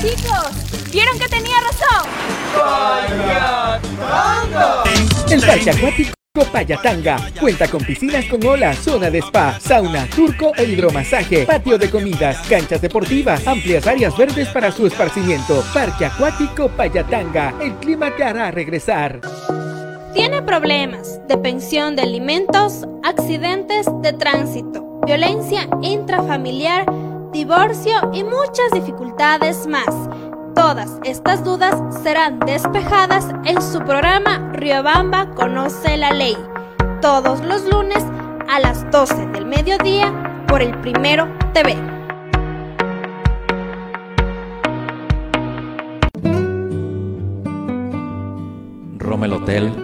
[0.00, 2.10] Chicos, ¿vieron que tenía razón?
[2.52, 3.80] ¡Payatanga!
[5.30, 6.12] El parque acuático
[6.52, 11.88] Payatanga cuenta con piscinas con olas, zona de spa, sauna, turco e hidromasaje, patio de
[11.88, 15.62] comidas, canchas deportivas, amplias áreas verdes para su esparcimiento.
[15.72, 19.20] Parque acuático Payatanga, el clima te hará regresar.
[20.14, 26.86] Tiene problemas de pensión de alimentos, accidentes de tránsito, violencia intrafamiliar,
[27.32, 29.88] divorcio y muchas dificultades más.
[30.54, 36.36] Todas estas dudas serán despejadas en su programa Riobamba Conoce la Ley,
[37.02, 38.04] todos los lunes
[38.48, 41.74] a las 12 del mediodía por el Primero TV.
[49.00, 49.83] Romel Hotel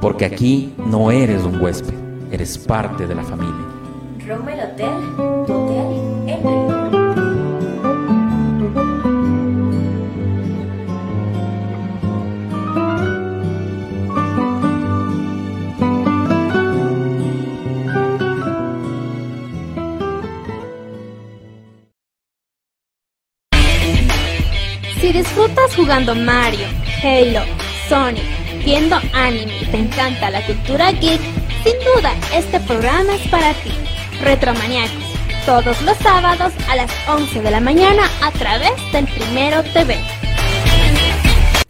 [0.00, 1.94] Porque aquí no eres un huésped,
[2.30, 3.66] eres parte de la familia.
[4.26, 4.88] Roma el Hotel,
[5.46, 5.86] tu hotel
[6.26, 6.98] en el
[25.00, 26.66] Si disfrutas jugando Mario,
[27.02, 27.40] Halo,
[27.88, 31.20] Sonic, viendo anime y te encanta la cultura geek,
[31.64, 33.72] sin duda este programa es para ti.
[34.20, 35.04] Retromaniacos,
[35.46, 39.96] todos los sábados a las 11 de la mañana a través del Primero TV.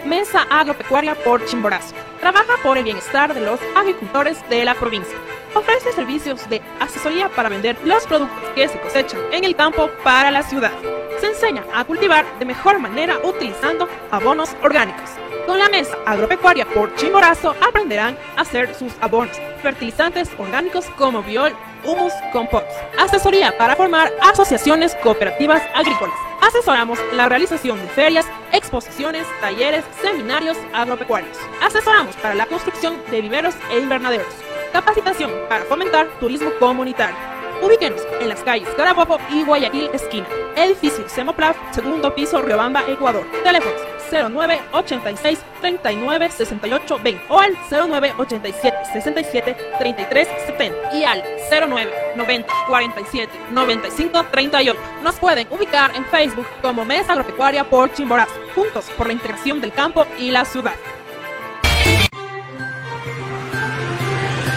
[0.05, 1.95] Mesa Agropecuaria por Chimborazo.
[2.20, 5.16] Trabaja por el bienestar de los agricultores de la provincia.
[5.55, 10.30] Ofrece servicios de asesoría para vender los productos que se cosechan en el campo para
[10.30, 10.72] la ciudad.
[11.20, 15.11] Se enseña a cultivar de mejor manera utilizando abonos orgánicos.
[15.49, 21.55] Con la mesa agropecuaria por Chimborazo aprenderán a hacer sus abonos, fertilizantes orgánicos como biol,
[21.86, 22.66] humus, compost.
[22.99, 31.38] Asesoría para formar asociaciones cooperativas agrícolas Asesoramos la realización de ferias, exposiciones, talleres, seminarios agropecuarios.
[31.62, 34.28] Asesoramos para la construcción de viveros e invernaderos.
[34.74, 37.16] Capacitación para fomentar turismo comunitario.
[37.62, 40.26] Ubíquenos en las calles Carabobo y Guayaquil esquina.
[40.57, 43.26] Edificio Semoplaf, segundo piso, Riobamba, Ecuador.
[43.42, 51.22] Teléfonos 09 86 39 68 20 o al 09 87 67 33 70 y al
[51.50, 54.80] 09 90 47 95 38.
[55.02, 59.72] Nos pueden ubicar en Facebook como Mesa Agropecuaria por Chimborazo, juntos por la integración del
[59.72, 60.74] campo y la ciudad.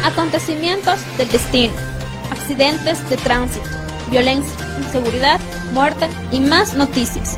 [0.04, 1.74] Acontecimientos del destino,
[2.32, 3.70] accidentes de tránsito,
[4.10, 5.40] violencia, inseguridad,
[5.74, 7.38] muerte y más noticias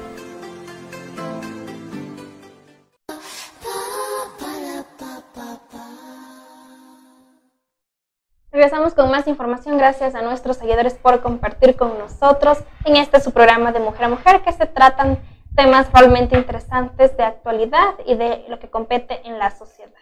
[8.61, 13.31] Regresamos con más información gracias a nuestros seguidores por compartir con nosotros en este su
[13.31, 15.17] programa de Mujer a Mujer que se tratan
[15.55, 19.97] temas realmente interesantes de actualidad y de lo que compete en la sociedad.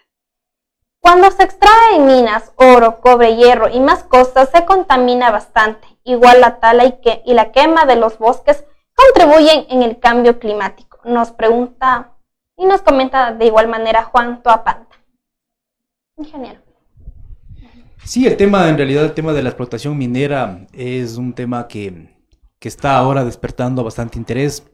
[0.99, 5.87] Cuando se extrae en minas oro, cobre, hierro y más cosas, se contamina bastante.
[6.03, 10.99] Igual la tala y, y la quema de los bosques contribuyen en el cambio climático.
[11.05, 12.11] Nos pregunta
[12.57, 14.97] y nos comenta de igual manera Juan Toapanta.
[16.17, 16.68] Ingeniero.
[18.03, 22.17] Sí, el tema, en realidad, el tema de la explotación minera es un tema que,
[22.61, 24.65] está ahora despertando bastante interés.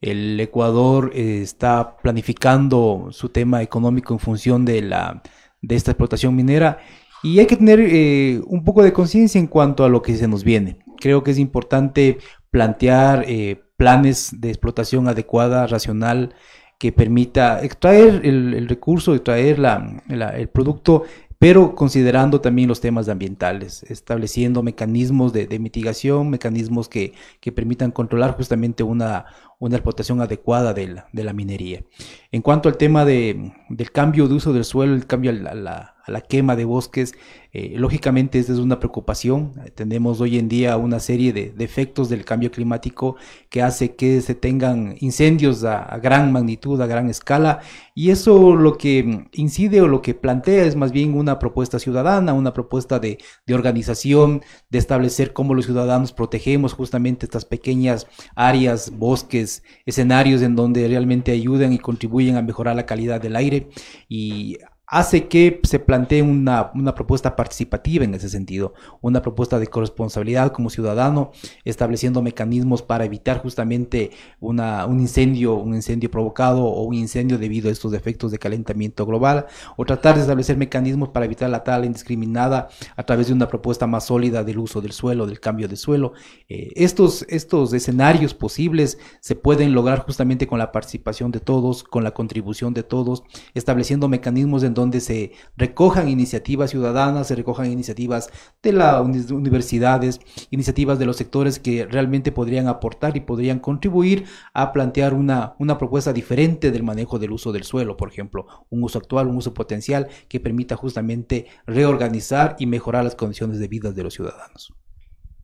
[0.00, 5.22] El Ecuador eh, está planificando su tema económico en función de, la,
[5.60, 6.78] de esta explotación minera
[7.22, 10.28] y hay que tener eh, un poco de conciencia en cuanto a lo que se
[10.28, 10.78] nos viene.
[10.98, 12.18] Creo que es importante
[12.50, 16.34] plantear eh, planes de explotación adecuada, racional,
[16.78, 21.04] que permita extraer el, recurso, extraer la, el producto
[21.38, 27.14] pero considerando también los temas ambientales, estableciendo mecanismos de, mitigación, mecanismos que,
[27.54, 29.26] permitan controlar justamente una,
[29.58, 31.82] una explotación adecuada de la, de la, minería.
[32.30, 35.96] En cuanto al tema de, del cambio de uso del suelo, el cambio a la,
[36.08, 37.14] a la quema de bosques,
[37.52, 39.52] eh, lógicamente esta es una preocupación.
[39.74, 43.16] Tenemos hoy en día una serie de, efectos del cambio climático
[43.48, 47.60] que hace que se tengan incendios a, gran magnitud, a gran escala,
[47.94, 52.32] y eso lo que incide o lo que plantea es más bien una propuesta ciudadana,
[52.32, 58.92] una propuesta de, de organización, de establecer cómo los ciudadanos protegemos justamente estas pequeñas áreas,
[58.96, 59.47] bosques,
[59.86, 63.68] escenarios en donde realmente ayudan y contribuyen a mejorar la calidad del aire
[64.08, 64.58] y
[64.90, 68.72] hace que se plantee una, una, propuesta participativa en ese sentido,
[69.02, 71.30] una propuesta de corresponsabilidad como ciudadano,
[71.64, 74.10] estableciendo mecanismos para evitar justamente
[74.40, 79.04] una, un incendio, un incendio provocado o un incendio debido a estos efectos de calentamiento
[79.04, 83.46] global, o tratar de establecer mecanismos para evitar la tala indiscriminada a través de una
[83.46, 86.14] propuesta más sólida del uso del suelo, del cambio de suelo.
[86.48, 92.04] Eh, estos, estos escenarios posibles se pueden lograr justamente con la participación de todos, con
[92.04, 93.22] la contribución de todos,
[93.52, 98.30] estableciendo mecanismos en donde se recojan iniciativas ciudadanas, se recojan iniciativas
[98.62, 100.20] de las universidades,
[100.50, 105.76] iniciativas de los sectores que realmente podrían aportar y podrían contribuir a plantear una, una
[105.76, 109.52] propuesta diferente del manejo del uso del suelo, por ejemplo, un uso actual, un uso
[109.52, 114.72] potencial que permita justamente reorganizar y mejorar las condiciones de vida de los ciudadanos.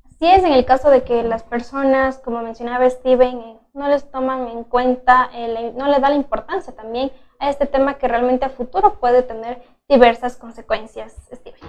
[0.06, 4.08] Así es, en el caso de que las personas, como mencionaba Steven, eh, no les
[4.10, 5.28] toman en cuenta,
[5.76, 9.62] no les da la importancia también a este tema que realmente a futuro puede tener
[9.88, 11.14] diversas consecuencias.
[11.32, 11.60] Steven.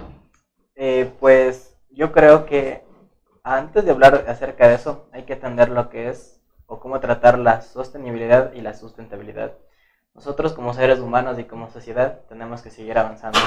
[0.74, 2.84] Eh, pues yo creo que
[3.42, 7.38] antes de hablar acerca de eso, hay que entender lo que es o cómo tratar
[7.38, 9.52] la sostenibilidad y la sustentabilidad.
[10.14, 13.38] Nosotros como seres humanos y como sociedad tenemos que seguir avanzando,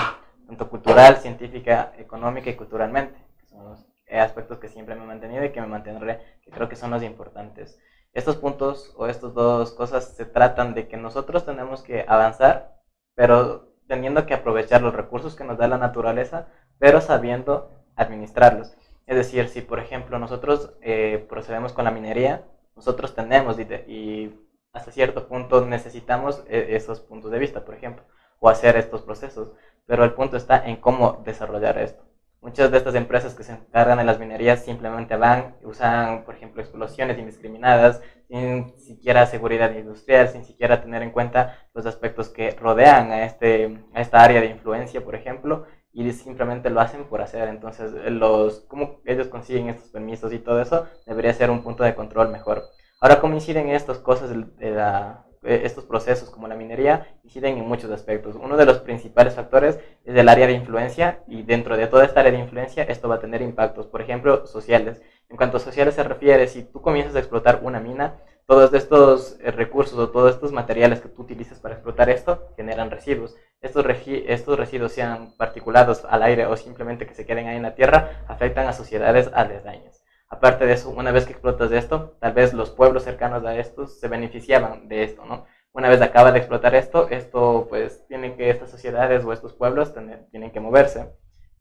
[0.47, 5.43] tanto cultural, científica, económica y culturalmente, que son los aspectos que siempre me he mantenido
[5.43, 7.79] y que me mantendré, que creo que son los importantes
[8.13, 12.81] estos puntos o estas dos cosas se tratan de que nosotros tenemos que avanzar,
[13.15, 16.47] pero teniendo que aprovechar los recursos que nos da la naturaleza,
[16.79, 18.75] pero sabiendo administrarlos.
[19.07, 22.45] Es decir, si por ejemplo nosotros eh, procedemos con la minería,
[22.75, 24.33] nosotros tenemos y,
[24.71, 28.03] hasta cierto punto necesitamos eh, esos puntos de vista, por ejemplo,
[28.39, 29.51] o hacer estos procesos,
[29.85, 32.08] pero el punto está en cómo desarrollar esto.
[32.41, 36.61] Muchas de estas empresas que se encargan de las minerías simplemente van, usan, por ejemplo,
[36.61, 43.11] explosiones indiscriminadas, sin siquiera seguridad industrial, sin siquiera tener en cuenta los aspectos que rodean
[43.11, 47.49] a, este, a esta área de influencia, por ejemplo, y simplemente lo hacen por hacer.
[47.49, 51.95] Entonces, los, cómo ellos consiguen estos permisos y todo eso debería ser un punto de
[51.95, 52.63] control mejor.
[53.01, 57.91] Ahora, ¿cómo inciden estas cosas de la, estos procesos como la minería inciden en muchos
[57.91, 58.35] aspectos.
[58.35, 62.19] Uno de los principales factores es el área de influencia y dentro de toda esta
[62.19, 65.01] área de influencia esto va a tener impactos, por ejemplo, sociales.
[65.29, 68.15] En cuanto a sociales se refiere, si tú comienzas a explotar una mina,
[68.49, 72.89] todos estos eh, recursos o todos estos materiales que tú utilizas para explotar esto generan
[72.89, 73.35] residuos.
[73.61, 77.75] Estos, estos residuos sean particulados al aire o simplemente que se queden ahí en la
[77.75, 79.98] tierra, afectan a sociedades aledañas.
[80.29, 83.99] Aparte de eso, una vez que explotas esto, tal vez los pueblos cercanos a estos
[83.99, 85.45] se beneficiaban de esto, ¿no?
[85.73, 89.93] Una vez acaba de explotar esto, esto pues tienen que estas sociedades o estos pueblos
[90.31, 91.13] tienen que moverse.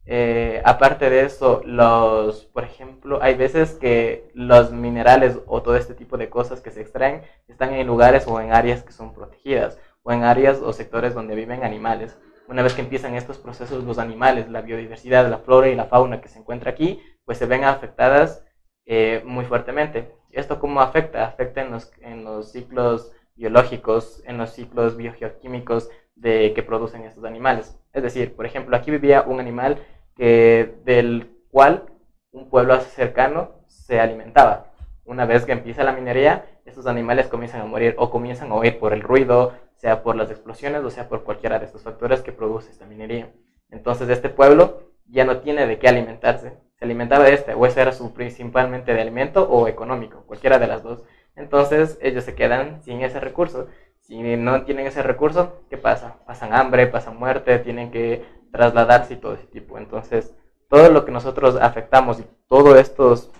[0.04, 5.94] Eh, aparte de eso, los, por ejemplo, hay veces que los minerales o todo este
[5.94, 9.78] tipo de cosas que se extraen están en lugares o en áreas que son protegidas
[10.02, 12.18] o en áreas o sectores donde viven animales.
[12.48, 16.22] Una vez que empiezan estos procesos, los animales, la biodiversidad, la flora y la fauna
[16.22, 18.42] que se encuentra aquí, pues se ven afectadas
[18.90, 20.10] eh, muy fuertemente.
[20.30, 21.26] ¿Esto cómo afecta?
[21.26, 27.24] Afecta en los, en los ciclos biológicos, en los ciclos biogeoquímicos de, que producen estos
[27.24, 27.78] animales.
[27.92, 29.76] Es decir, por ejemplo, aquí vivía un animal
[30.16, 31.84] que, del cual
[32.32, 34.72] un pueblo cercano se alimentaba.
[35.04, 38.78] Una vez que empieza la minería, estos animales comienzan a morir o comienzan a huir
[38.78, 42.32] por el ruido, sea por las explosiones o sea por cualquiera de estos factores que
[42.32, 43.30] produce esta minería.
[43.70, 47.80] Entonces este pueblo ya no tiene de qué alimentarse se alimentaba de este, o ese
[47.80, 51.02] era su principalmente de alimento o económico, cualquiera de las dos.
[51.34, 53.68] Entonces ellos se quedan sin ese recurso.
[54.00, 56.16] Si no tienen ese recurso, ¿qué pasa?
[56.26, 59.76] Pasan hambre, pasan muerte, tienen que trasladarse y todo ese tipo.
[59.76, 60.34] Entonces,
[60.68, 63.30] todo lo que nosotros afectamos y todos estos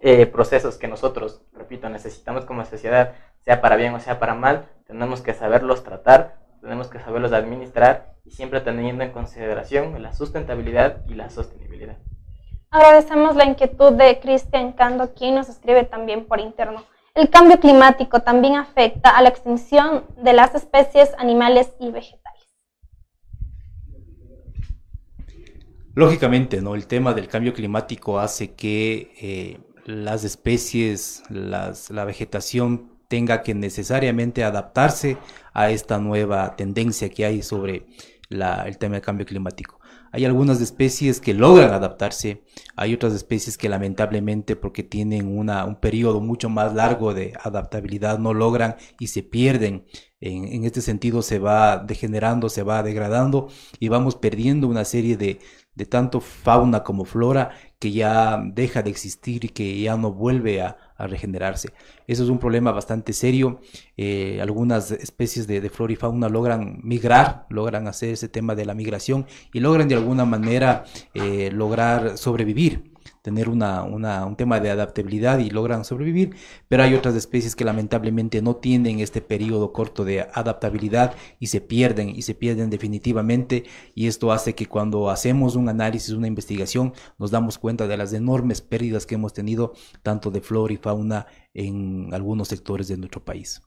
[0.00, 4.68] eh, procesos que nosotros, repito, necesitamos como sociedad, sea para bien o sea para mal,
[4.86, 11.04] tenemos que saberlos tratar, tenemos que saberlos administrar y siempre teniendo en consideración la sustentabilidad
[11.08, 11.96] y la sostenibilidad.
[12.70, 16.84] Agradecemos la inquietud de Cristian Cando, quien nos escribe también por interno.
[17.14, 22.28] El cambio climático también afecta a la extinción de las especies animales y vegetales.
[25.94, 26.74] Lógicamente, ¿no?
[26.74, 34.44] El tema del cambio climático hace que eh, las especies, la vegetación tenga que necesariamente
[34.44, 35.16] adaptarse
[35.54, 37.86] a esta nueva tendencia que hay sobre
[38.30, 39.77] el tema del cambio climático.
[40.12, 42.42] Hay algunas especies que logran adaptarse,
[42.76, 48.18] hay otras especies que lamentablemente porque tienen una, un periodo mucho más largo de adaptabilidad
[48.18, 49.86] no logran y se pierden.
[50.20, 53.48] En, en, este sentido se va degenerando, se va degradando
[53.78, 55.38] y vamos perdiendo una serie de,
[55.74, 60.62] de tanto fauna como flora que ya deja de existir y que ya no vuelve
[60.62, 61.68] a, regenerarse.
[62.08, 63.60] Eso es un problema bastante serio.
[63.96, 68.64] Eh, algunas especies de, de, flora y fauna logran migrar, logran hacer ese tema de
[68.64, 70.82] la migración y logran de alguna manera
[71.14, 72.87] eh, lograr sobrevivir
[73.22, 76.34] tener una, un tema de adaptabilidad y logran sobrevivir,
[76.68, 81.60] pero hay otras especies que lamentablemente no tienen este periodo corto de adaptabilidad y se
[81.60, 83.64] pierden y se pierden definitivamente
[83.94, 88.12] y esto hace que cuando hacemos un análisis, una investigación, nos damos cuenta de las
[88.12, 93.24] enormes pérdidas que hemos tenido tanto de flora y fauna en algunos sectores de nuestro
[93.24, 93.60] país.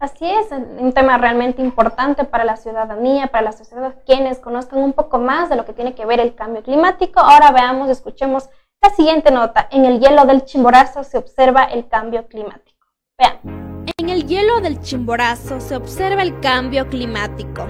[0.00, 4.92] Así es, un tema realmente importante para la ciudadanía, para la sociedad, quienes conozcan un
[4.92, 7.20] poco más de lo que tiene que ver el cambio climático.
[7.20, 8.48] Ahora veamos, escuchemos
[8.82, 9.68] la siguiente nota.
[9.70, 12.86] En el hielo del Chimborazo se observa el cambio climático.
[13.18, 13.84] Vean.
[13.96, 17.66] En el hielo del Chimborazo se observa el cambio climático.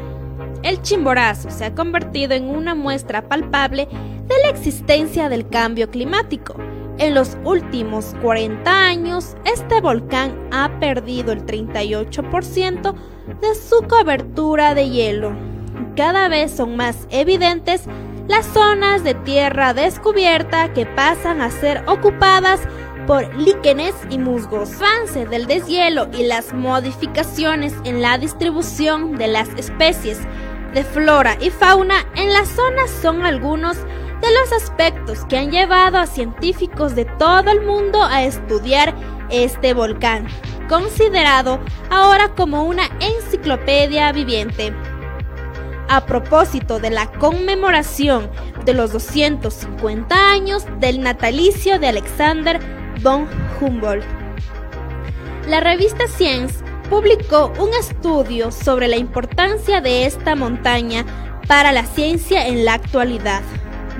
[0.62, 6.54] El Chimborazo se ha convertido en una muestra palpable de la existencia del cambio climático
[6.98, 12.94] en los últimos 40 años, este volcán ha perdido el 38%
[13.40, 15.32] de su cobertura de hielo.
[15.96, 17.84] Cada vez son más evidentes
[18.28, 22.60] las zonas de tierra descubierta que pasan a ser ocupadas
[23.06, 24.70] por líquenes y musgos.
[24.70, 30.20] El avance del deshielo y las modificaciones en la distribución de las especies
[30.72, 33.76] de flora y fauna en la zona son algunos
[34.20, 38.94] de los aspectos que han llevado a científicos de todo el mundo a estudiar
[39.30, 40.26] este volcán,
[40.68, 41.60] considerado
[41.90, 44.72] ahora como una enciclopedia viviente.
[45.88, 48.30] A propósito de la conmemoración
[48.64, 52.58] de los 250 años del natalicio de Alexander
[53.02, 53.28] von
[53.60, 54.04] Humboldt,
[55.48, 61.04] la revista Science publicó un estudio sobre la importancia de esta montaña
[61.46, 63.42] para la ciencia en la actualidad.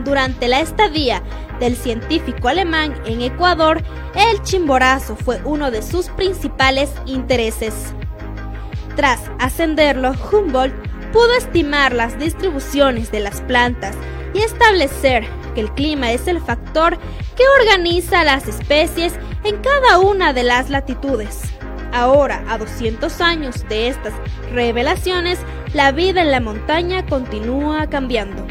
[0.03, 1.23] Durante la estadía
[1.61, 3.83] del científico alemán en Ecuador,
[4.15, 7.95] el chimborazo fue uno de sus principales intereses.
[8.97, 10.75] Tras ascenderlo, Humboldt
[11.13, 13.95] pudo estimar las distribuciones de las plantas
[14.35, 15.25] y establecer
[15.55, 16.99] que el clima es el factor
[17.37, 19.15] que organiza las especies
[19.45, 21.43] en cada una de las latitudes.
[21.93, 24.13] Ahora, a 200 años de estas
[24.53, 25.39] revelaciones,
[25.73, 28.45] la vida en la montaña continúa cambiando.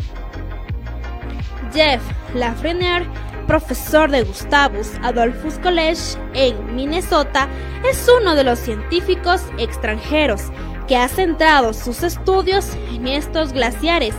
[1.73, 2.01] Jeff
[2.35, 3.07] Lafreniere,
[3.47, 7.47] profesor de Gustavus Adolphus College en Minnesota,
[7.89, 10.43] es uno de los científicos extranjeros
[10.87, 14.13] que ha centrado sus estudios en estos glaciares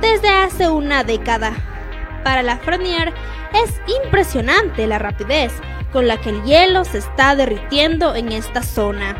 [0.00, 1.52] desde hace una década.
[2.24, 3.12] Para Lafreniere
[3.64, 5.52] es impresionante la rapidez
[5.92, 9.16] con la que el hielo se está derritiendo en esta zona.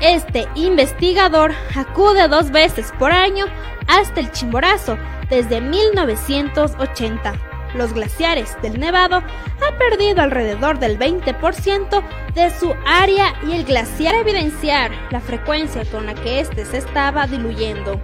[0.00, 3.46] Este investigador acude dos veces por año
[3.86, 7.32] hasta el Chimborazo desde 1980.
[7.74, 12.02] Los glaciares del Nevado han perdido alrededor del 20%
[12.34, 17.26] de su área y el glaciar evidenciar la frecuencia con la que éste se estaba
[17.26, 17.98] diluyendo.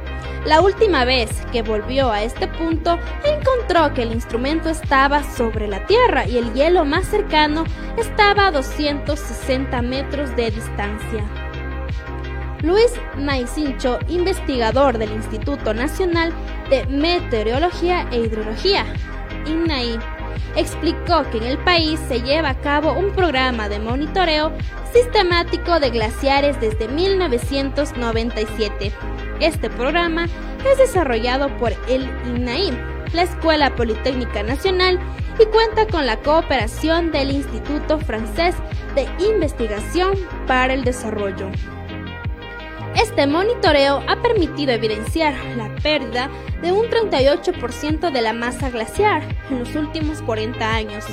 [0.47, 5.85] La última vez que volvió a este punto, encontró que el instrumento estaba sobre la
[5.87, 7.64] Tierra y el hielo más cercano
[7.99, 11.47] estaba a 260 metros de distancia.
[12.62, 16.32] Luis Maicincho, investigador del Instituto Nacional
[16.70, 18.84] de Meteorología e Hidrología,
[19.46, 19.98] INAI,
[20.56, 24.52] explicó que en el país se lleva a cabo un programa de monitoreo
[24.92, 28.92] sistemático de glaciares desde 1997.
[29.40, 30.26] Este programa
[30.70, 32.72] es desarrollado por el INAI,
[33.12, 34.98] la Escuela Politécnica Nacional,
[35.38, 38.56] y cuenta con la cooperación del Instituto Francés
[38.96, 40.14] de Investigación
[40.48, 41.52] para el Desarrollo.
[43.01, 46.28] Este monitoreo ha permitido evidenciar la pérdida
[46.61, 51.05] de un 38% de la masa glaciar en los últimos 40 años.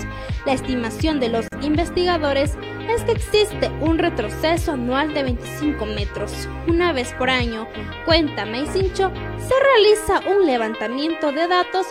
[0.47, 2.57] La estimación de los investigadores
[2.89, 6.49] es que existe un retroceso anual de 25 metros.
[6.67, 7.67] Una vez por año,
[8.05, 11.85] cuenta Meisincho, se realiza un levantamiento de datos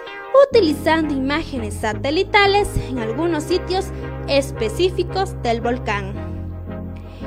[0.48, 3.86] utilizando imágenes satelitales en algunos sitios
[4.26, 6.33] específicos del volcán.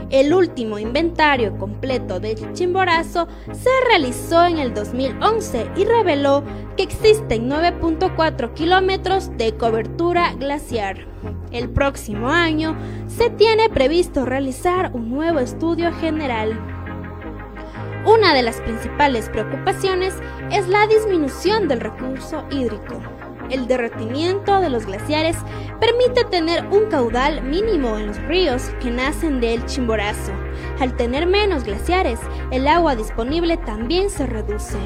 [0.09, 6.43] El último inventario completo del Chimborazo se realizó en el 2011 y reveló
[6.77, 11.05] que existen 9.4 kilómetros de cobertura glaciar.
[11.51, 12.77] El próximo año
[13.07, 16.57] se tiene previsto realizar un nuevo estudio general.
[18.05, 20.13] Una de las principales preocupaciones
[20.51, 23.16] es la disminución del recurso hídrico
[23.49, 25.37] el derretimiento de los glaciares
[25.79, 30.31] permite tener un caudal mínimo en los ríos que nacen del Chimborazo.
[30.79, 32.19] Al tener menos glaciares,
[32.51, 34.77] el agua disponible también se reduce.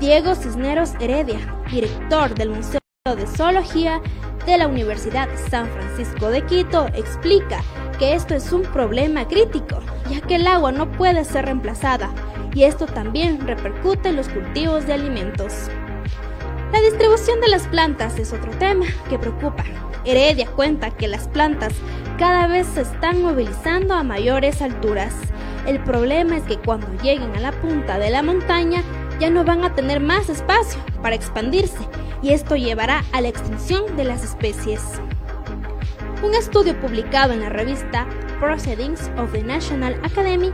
[0.00, 1.38] Diego Cisneros Heredia,
[1.70, 4.00] director del Museo de Zoología
[4.46, 7.62] de la Universidad San Francisco de Quito, explica
[7.98, 9.80] que esto es un problema crítico,
[10.10, 12.10] ya que el agua no puede ser reemplazada
[12.54, 15.70] y esto también repercute en los cultivos de alimentos.
[16.74, 19.62] La distribución de las plantas es otro tema que preocupa.
[20.04, 21.72] Heredia cuenta que las plantas
[22.18, 25.14] cada vez se están movilizando a mayores alturas.
[25.68, 28.82] El problema es que cuando lleguen a la punta de la montaña
[29.20, 31.78] ya no van a tener más espacio para expandirse
[32.22, 34.82] y esto llevará a la extinción de las especies.
[36.24, 38.04] Un estudio publicado en la revista
[38.40, 40.52] Proceedings of the National Academy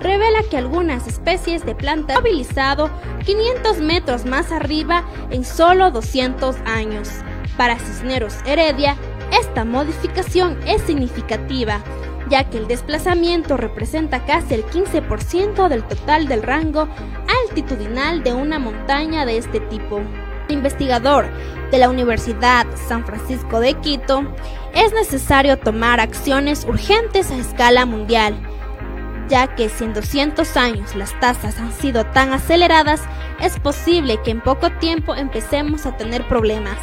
[0.00, 2.90] revela que algunas especies de plantas han movilizado
[3.24, 7.08] 500 metros más arriba en solo 200 años.
[7.56, 8.96] Para Cisneros Heredia,
[9.32, 11.80] esta modificación es significativa,
[12.28, 16.88] ya que el desplazamiento representa casi el 15% del total del rango
[17.44, 20.00] altitudinal de una montaña de este tipo.
[20.48, 21.26] Investigador
[21.70, 24.22] de la Universidad San Francisco de Quito,
[24.74, 28.36] es necesario tomar acciones urgentes a escala mundial,
[29.28, 33.02] ya que si en 200 años las tasas han sido tan aceleradas,
[33.40, 36.78] es posible que en poco tiempo empecemos a tener problemas.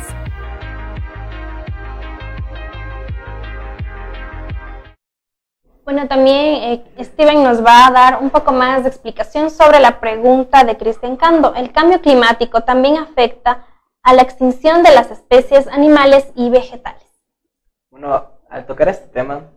[5.83, 9.99] Bueno, también eh, Steven nos va a dar un poco más de explicación sobre la
[9.99, 11.53] pregunta de Cristian Cando.
[11.55, 13.65] El cambio climático también afecta
[14.01, 17.03] a la extinción de las especies animales y vegetales.
[17.91, 19.51] Bueno, al tocar este tema,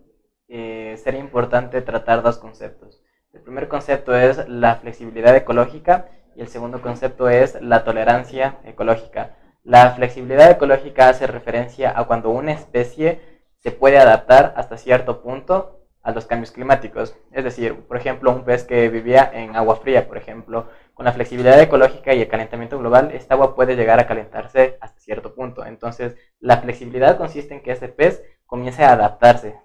[0.49, 3.03] eh, sería importante tratar dos conceptos.
[3.33, 9.37] El primer concepto es la flexibilidad ecológica y el segundo concepto es la tolerancia ecológica.
[9.63, 13.21] La flexibilidad ecológica hace referencia a cuando una especie
[13.59, 17.17] se puede adaptar hasta cierto punto a los cambios climáticos.
[17.33, 21.13] Es decir, por ejemplo, un pez que vivía en agua fría, por ejemplo, con la
[21.13, 25.67] flexibilidad ecológica y el calentamiento global, esta agua puede llegar a calentarse hasta cierto punto.
[25.67, 29.61] Entonces, la flexibilidad consiste en que ese pez comience a adaptarse,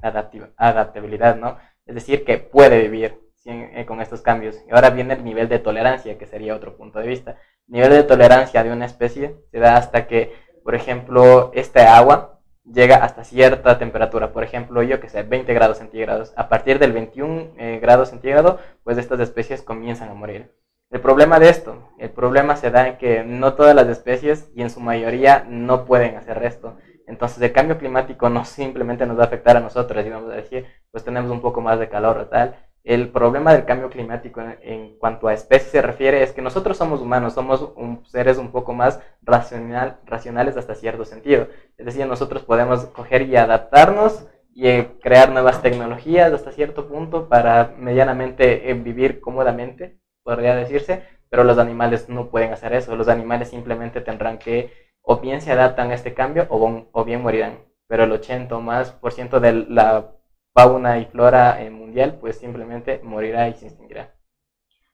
[0.58, 1.58] adaptabilidad, ¿no?
[1.86, 4.56] Es decir, que puede vivir eh, con estos cambios.
[4.68, 7.38] Y ahora viene el nivel de tolerancia, que sería otro punto de vista.
[7.68, 12.40] El nivel de tolerancia de una especie se da hasta que, por ejemplo, esta agua
[12.64, 16.34] llega hasta cierta temperatura, por ejemplo, yo que sé, 20 grados centígrados.
[16.38, 20.54] A partir del 21 eh, grados centígrados, pues estas especies comienzan a morir.
[20.92, 24.62] El problema de esto, el problema se da en que no todas las especies y
[24.62, 26.78] en su mayoría no pueden hacer esto.
[27.12, 30.66] Entonces el cambio climático no simplemente nos va a afectar a nosotros, digamos a decir,
[30.92, 32.56] pues tenemos un poco más de calor o tal,
[32.86, 37.02] el problema del cambio climático en, cuanto a especies se refiere es que nosotros somos
[37.02, 37.74] humanos, somos
[38.08, 41.48] seres un poco más racional, racionales hasta cierto sentido.
[41.78, 47.28] Es decir, nosotros podemos coger y adaptarnos y eh, crear nuevas tecnologías hasta cierto punto
[47.28, 52.96] para medianamente eh, vivir cómodamente, podría decirse, pero los animales no pueden hacer eso.
[52.96, 57.22] Los animales simplemente tendrán que o bien se adaptan a este cambio o, o bien
[57.22, 57.60] morirán.
[57.88, 60.12] Pero el 80 o más por ciento de la
[60.54, 64.14] fauna y flora eh, mundial, pues simplemente morirá y se extinguirá.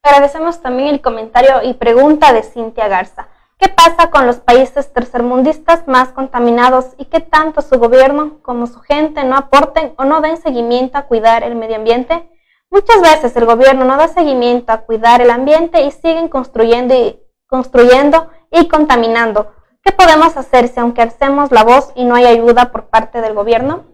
[0.04, 3.28] Agradecemos también el comentario y pregunta de Cintia Garza.
[3.60, 8.80] ¿Qué pasa con los países tercermundistas más contaminados y qué tanto su gobierno como su
[8.82, 12.30] gente no aporten o no den seguimiento a cuidar el medio ambiente?
[12.70, 17.20] Muchas veces el gobierno no da seguimiento a cuidar el ambiente y siguen construyendo y,
[17.48, 19.54] construyendo y contaminando.
[19.88, 23.34] ¿Qué podemos hacer si aunque hacemos la voz y no hay ayuda por parte del
[23.34, 23.86] gobierno?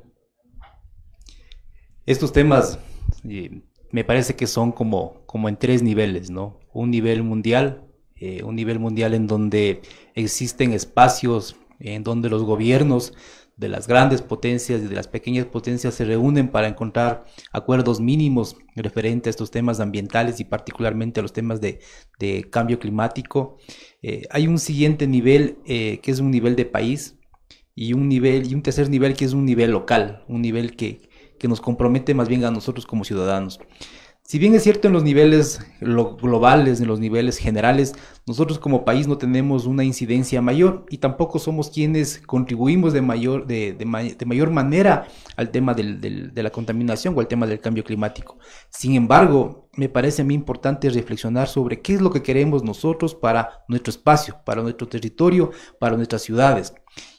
[2.08, 2.80] Estos temas
[3.91, 6.58] me parece que son como, como en tres niveles, ¿no?
[6.74, 7.84] Un nivel mundial,
[8.16, 9.84] eh, un nivel mundial en donde
[10.16, 13.14] existen espacios en donde los gobiernos
[13.64, 18.57] de las grandes potencias y de las pequeñas potencias se reúnen para encontrar acuerdos mínimos
[18.76, 21.80] referentes a estos temas ambientales y particularmente a los temas de,
[22.51, 23.57] cambio climático.
[24.01, 27.16] Eh, hay un siguiente nivel eh, que es un nivel de país
[27.74, 31.09] y un nivel y un tercer nivel que es un nivel local, un nivel que,
[31.39, 33.59] que nos compromete más bien a nosotros como ciudadanos.
[34.26, 37.93] Si bien es cierto en los niveles globales, en los niveles generales,
[38.26, 43.45] nosotros como país no tenemos una incidencia mayor y tampoco somos quienes contribuimos de mayor,
[43.45, 43.76] de,
[44.26, 48.38] mayor manera al tema de la contaminación o al tema del cambio climático.
[48.69, 53.15] Sin embargo, me parece a mí importante reflexionar sobre qué es lo que queremos nosotros
[53.15, 56.74] para nuestro espacio, para nuestro territorio, para nuestras ciudades.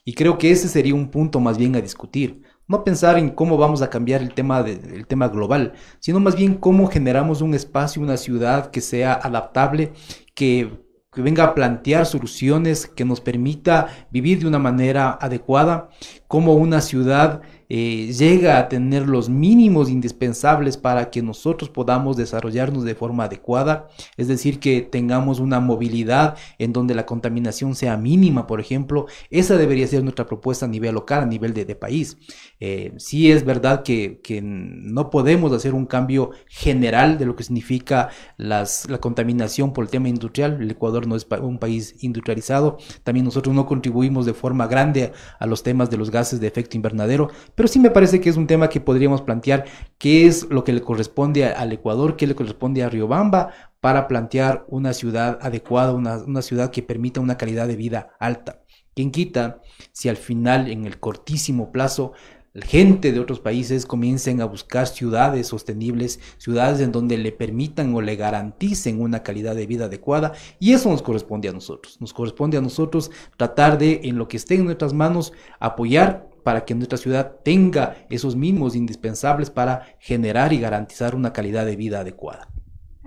[0.06, 3.56] Y creo que ese sería un punto más bien a discutir no pensar en cómo
[3.56, 4.64] vamos a cambiar el tema,
[5.06, 9.92] tema global, sino más bien cómo generamos un espacio, una ciudad que sea adaptable,
[10.34, 10.82] que,
[11.16, 15.88] venga a plantear soluciones que nos permita vivir de una manera adecuada,
[16.26, 22.84] cómo una ciudad eh, llega a tener los mínimos indispensables para que nosotros podamos desarrollarnos
[22.84, 28.46] de forma adecuada, es decir, que tengamos una movilidad en donde la contaminación sea mínima,
[28.46, 32.16] por ejemplo, esa debería ser nuestra propuesta a nivel local, a nivel de, país.
[32.60, 38.10] Eh, sí es verdad que, no podemos hacer un cambio general de lo que significa
[38.36, 38.66] la
[39.00, 43.66] contaminación por el tema industrial, el Ecuador no es un país industrializado, también nosotros no
[43.66, 47.78] contribuimos de forma grande a los temas de los gases de efecto invernadero, pero sí
[47.78, 49.64] me parece que es un tema que podríamos plantear
[49.98, 53.50] qué es lo que le corresponde al Ecuador, qué le corresponde a Riobamba
[53.80, 58.62] para plantear una ciudad adecuada, una, ciudad que permita una calidad de vida alta.
[58.94, 59.60] ¿Quién quita
[59.92, 62.12] si al final, en el cortísimo plazo,
[62.54, 68.00] gente de otros países comiencen a buscar ciudades sostenibles, ciudades en donde le permitan o
[68.00, 72.00] le garanticen una calidad de vida adecuada y eso nos corresponde a nosotros.
[72.00, 76.64] Nos corresponde a nosotros tratar de, en lo que esté en nuestras manos, apoyar para
[76.64, 82.00] que nuestra ciudad tenga esos mínimos indispensables para generar y garantizar una calidad de vida
[82.00, 82.46] adecuada.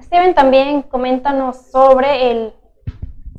[0.02, 2.54] Steven, también coméntanos sobre el,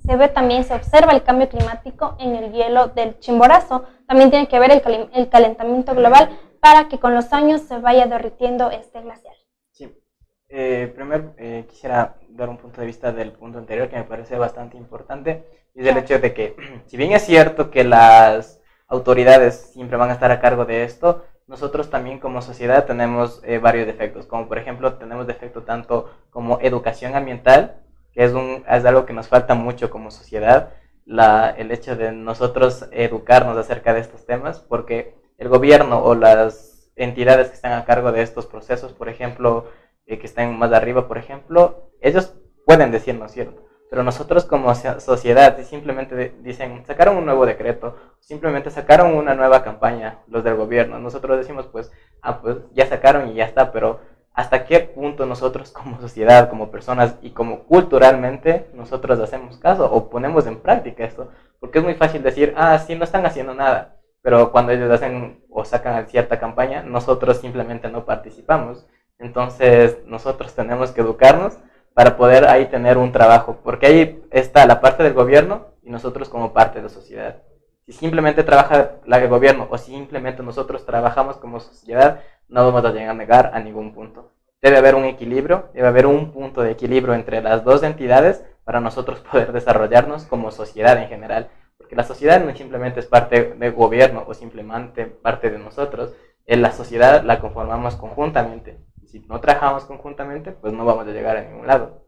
[0.06, 3.84] se ve también, se observa el cambio climático en el hielo del Chimborazo.
[4.06, 6.30] También tiene que ver el, el calentamiento global
[6.60, 9.34] para que con los años se vaya derritiendo este glaciar.
[9.72, 9.92] Sí.
[10.48, 14.38] Eh, primero eh, quisiera dar un punto de vista del punto anterior que me parece
[14.38, 15.44] bastante importante
[15.74, 18.57] y es el hecho de que si bien es cierto que las
[18.88, 23.58] autoridades siempre van a estar a cargo de esto, nosotros también como sociedad tenemos eh,
[23.58, 27.80] varios defectos, como por ejemplo tenemos defecto tanto como educación ambiental,
[28.12, 30.70] que es, un, es algo que nos falta mucho como sociedad,
[31.06, 36.90] la, el hecho de nosotros educarnos acerca de estos temas, porque el gobierno o las
[36.96, 39.70] entidades que están a cargo de estos procesos, por ejemplo,
[40.06, 42.34] eh, que están más arriba, por ejemplo, ellos
[42.66, 43.64] pueden decirnos, ¿cierto?
[43.90, 50.18] Pero nosotros como sociedad simplemente dicen, sacaron un nuevo decreto, simplemente sacaron una nueva campaña
[50.26, 50.98] los del gobierno.
[50.98, 51.90] Nosotros decimos, pues,
[52.22, 54.00] ah, pues ya sacaron y ya está, pero
[54.34, 60.10] ¿hasta qué punto nosotros como sociedad, como personas y como culturalmente nosotros hacemos caso o
[60.10, 61.30] ponemos en práctica esto?
[61.60, 65.42] Porque es muy fácil decir, ah, sí, no están haciendo nada, pero cuando ellos hacen
[65.50, 68.86] o sacan cierta campaña, nosotros simplemente no participamos.
[69.18, 71.58] Entonces, nosotros tenemos que educarnos
[71.94, 76.28] para poder ahí tener un trabajo, porque ahí está la parte del gobierno y nosotros
[76.28, 77.42] como parte de la sociedad.
[77.88, 83.08] Si simplemente trabaja el gobierno o simplemente nosotros trabajamos como sociedad, no vamos a llegar
[83.08, 84.30] a negar a ningún punto.
[84.60, 88.80] Debe haber un equilibrio, debe haber un punto de equilibrio entre las dos entidades para
[88.80, 91.48] nosotros poder desarrollarnos como sociedad en general.
[91.78, 96.14] Porque la sociedad no simplemente es parte del gobierno o simplemente parte de nosotros,
[96.46, 98.78] en la sociedad la conformamos conjuntamente
[99.08, 102.04] si no trabajamos conjuntamente, pues no vamos a llegar a ningún lado.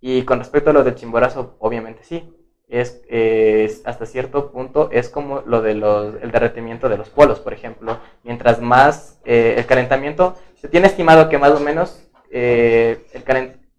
[0.00, 2.32] Y con respecto a lo del chimborazo, obviamente sí.
[2.68, 5.82] Es, hasta cierto punto es como lo del
[6.20, 7.98] el derretimiento de los polos, por ejemplo.
[8.24, 13.02] Mientras más eh, el calentamiento, se tiene estimado que más o menos eh,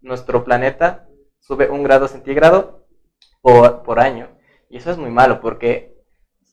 [0.00, 1.06] nuestro planeta
[1.38, 2.84] sube un grado centígrado
[3.40, 4.28] por, por, año.
[4.68, 5.96] Y eso es muy malo porque,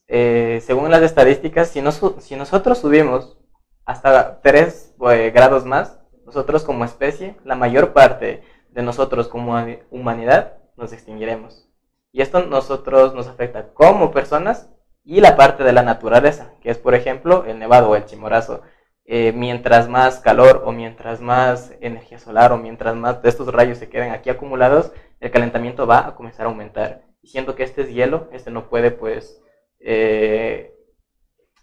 [0.06, 1.82] eh, según las estadísticas, si,
[2.20, 3.36] si nosotros subimos
[3.84, 4.94] hasta 3
[5.32, 9.56] grados más, nosotros como especie, la mayor parte de nosotros como
[9.90, 11.67] humanidad, nos extinguiremos.
[12.12, 14.70] Y esto nosotros nos afecta como personas
[15.04, 18.62] y la parte de la naturaleza, que es por ejemplo el nevado o el chimorazo.
[19.10, 23.78] Eh, mientras más calor o mientras más energía solar o mientras más de estos rayos
[23.78, 27.02] se queden aquí acumulados, el calentamiento va a comenzar a aumentar.
[27.22, 29.42] Y siendo que este es hielo, este no puede pues
[29.80, 30.74] eh,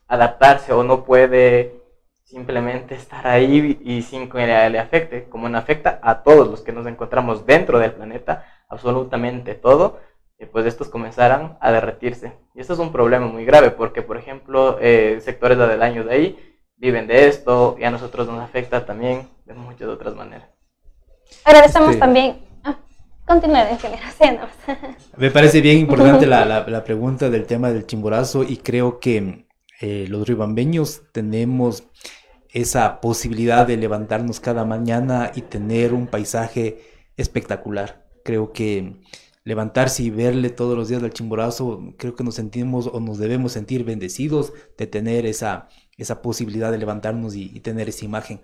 [0.08, 1.82] adaptarse o no puede
[2.24, 6.72] simplemente estar ahí y sin que le afecte, como no afecta a todos los que
[6.72, 10.00] nos encontramos dentro del planeta, absolutamente todo,
[10.38, 12.34] eh, pues estos comenzarán a derretirse.
[12.54, 16.14] Y esto es un problema muy grave porque, por ejemplo, eh, sectores del año de
[16.14, 20.50] ahí viven de esto y a nosotros nos afecta también de muchas otras maneras.
[21.44, 22.38] Agradecemos este, también.
[22.64, 22.78] Ah,
[23.26, 24.48] continúe, ingeniero.
[25.18, 29.48] Me parece bien importante la, la, pregunta del tema del chimborazo y creo que
[29.82, 31.84] eh, los ribambeños tenemos
[32.54, 36.80] esa posibilidad de levantarnos cada mañana y tener un paisaje
[37.18, 38.06] espectacular.
[38.24, 39.02] Creo que
[39.46, 43.54] levantarse y verle todos los días al chimborazo, creo que nos sentimos o nos debemos
[43.54, 48.42] sentir bendecidos de tener esa, esa posibilidad de levantarnos y, tener esa imagen.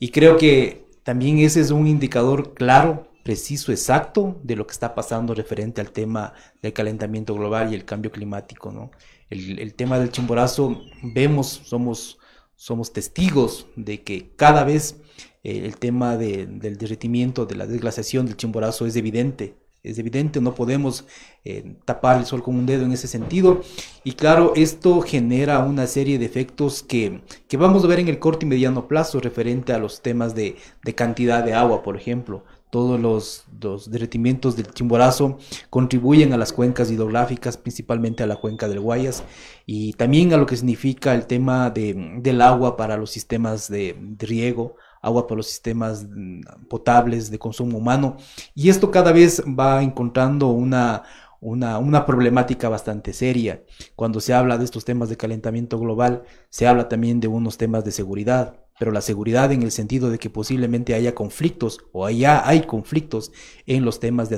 [0.00, 4.94] Y creo que también ese es un indicador claro, preciso, exacto de lo que está
[4.94, 6.32] pasando referente al tema
[6.62, 8.72] del calentamiento global y el cambio climático.
[8.72, 8.90] ¿no?
[9.28, 12.18] El, el tema del chimborazo, vemos, somos
[12.58, 14.96] somos testigos de que cada vez
[15.44, 19.54] eh, el tema del derretimiento, de la desglaciación del Chimborazo es evidente,
[19.90, 21.04] es evidente, no podemos
[21.44, 23.62] eh, tapar el sol con un dedo en ese sentido.
[24.04, 28.18] Y claro, esto genera una serie de efectos que, que vamos a ver en el
[28.18, 32.44] corto y mediano plazo referente a los temas de, de cantidad de agua, por ejemplo
[32.70, 35.38] todos los, los, derretimientos del Chimborazo
[35.70, 39.24] contribuyen a las cuencas hidrográficas, principalmente a la cuenca del Guayas,
[39.64, 43.96] y también a lo que significa el tema de, del agua para los sistemas de,
[44.18, 48.16] riego, agua para los sistemas mm, potables de consumo humano.
[48.54, 51.02] Y esto cada vez va encontrando una,
[51.40, 53.62] una, una, problemática bastante seria.
[53.96, 57.84] Cuando se habla de estos temas de calentamiento global, se habla también de unos temas
[57.84, 62.46] de seguridad pero la seguridad en el sentido de que posiblemente haya conflictos o allá
[62.48, 63.32] hay conflictos
[63.66, 64.36] en los temas de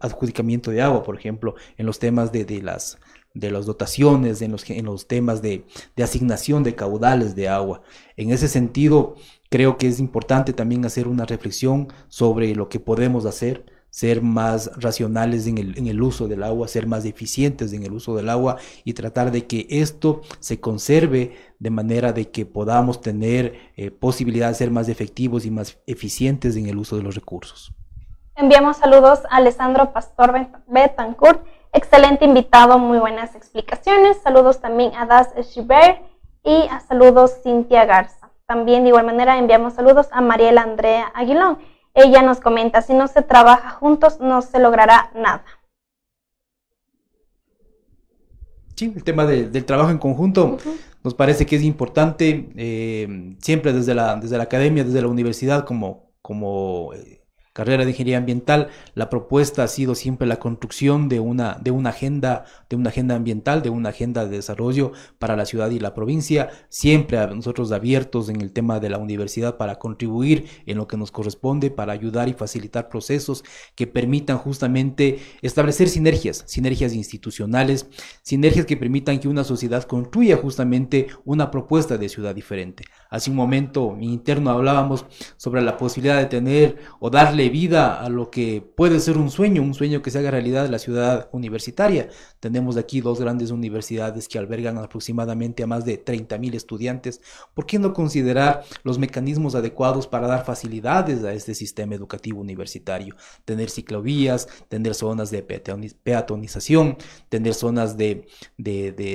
[0.00, 2.98] adjudicamiento de agua, por ejemplo, en los temas de, de las
[3.34, 5.64] de las dotaciones, en los, en los temas de,
[5.96, 7.82] de asignación de caudales de agua.
[8.16, 9.14] En ese sentido,
[9.48, 14.70] creo que es importante también hacer una reflexión sobre lo que podemos hacer ser más
[14.76, 18.30] racionales en el, en el, uso del agua, ser más eficientes en el uso del
[18.30, 23.90] agua y tratar de que esto se conserve de manera de que podamos tener eh,
[23.90, 27.74] posibilidad de ser más efectivos y más eficientes en el uso de los recursos.
[28.36, 34.18] Enviamos saludos a Alessandro Pastor Betancourt, excelente invitado, muy buenas explicaciones.
[34.22, 36.02] Saludos también a Das Schibert
[36.44, 38.30] y a saludos Cintia Garza.
[38.46, 41.58] También de igual manera enviamos saludos a Mariela Andrea Aguilón.
[41.94, 45.44] Ella nos comenta, si no se trabaja juntos no se logrará nada.
[48.76, 50.56] Sí, el tema del trabajo en conjunto
[51.02, 55.64] nos parece que es importante, eh, siempre desde la, desde la academia, desde la universidad,
[55.64, 57.19] como, como eh,
[57.52, 61.90] carrera de ingeniería ambiental, la propuesta ha sido siempre la construcción de una, de una
[61.90, 65.94] agenda, de una agenda ambiental, de una agenda de desarrollo para la ciudad y la
[65.94, 70.96] provincia, siempre nosotros abiertos en el tema de la universidad para contribuir en lo que
[70.96, 73.42] nos corresponde, para ayudar y facilitar procesos
[73.74, 77.88] que permitan justamente establecer sinergias, sinergias institucionales,
[78.22, 82.84] sinergias que permitan que una sociedad construya justamente una propuesta de ciudad diferente.
[83.10, 85.04] Hace un momento interno hablábamos
[85.36, 89.62] sobre la posibilidad de tener o darle vida a lo que puede ser un sueño,
[89.62, 92.08] un sueño que se haga realidad la ciudad universitaria.
[92.40, 97.22] Tenemos aquí dos grandes universidades que albergan aproximadamente a más de 30 mil estudiantes.
[97.54, 103.14] ¿Por qué no considerar los mecanismos adecuados para dar facilidades a este sistema educativo universitario?
[103.44, 106.96] Tener ciclovías, tener zonas de peatonización,
[107.28, 108.26] tener zonas de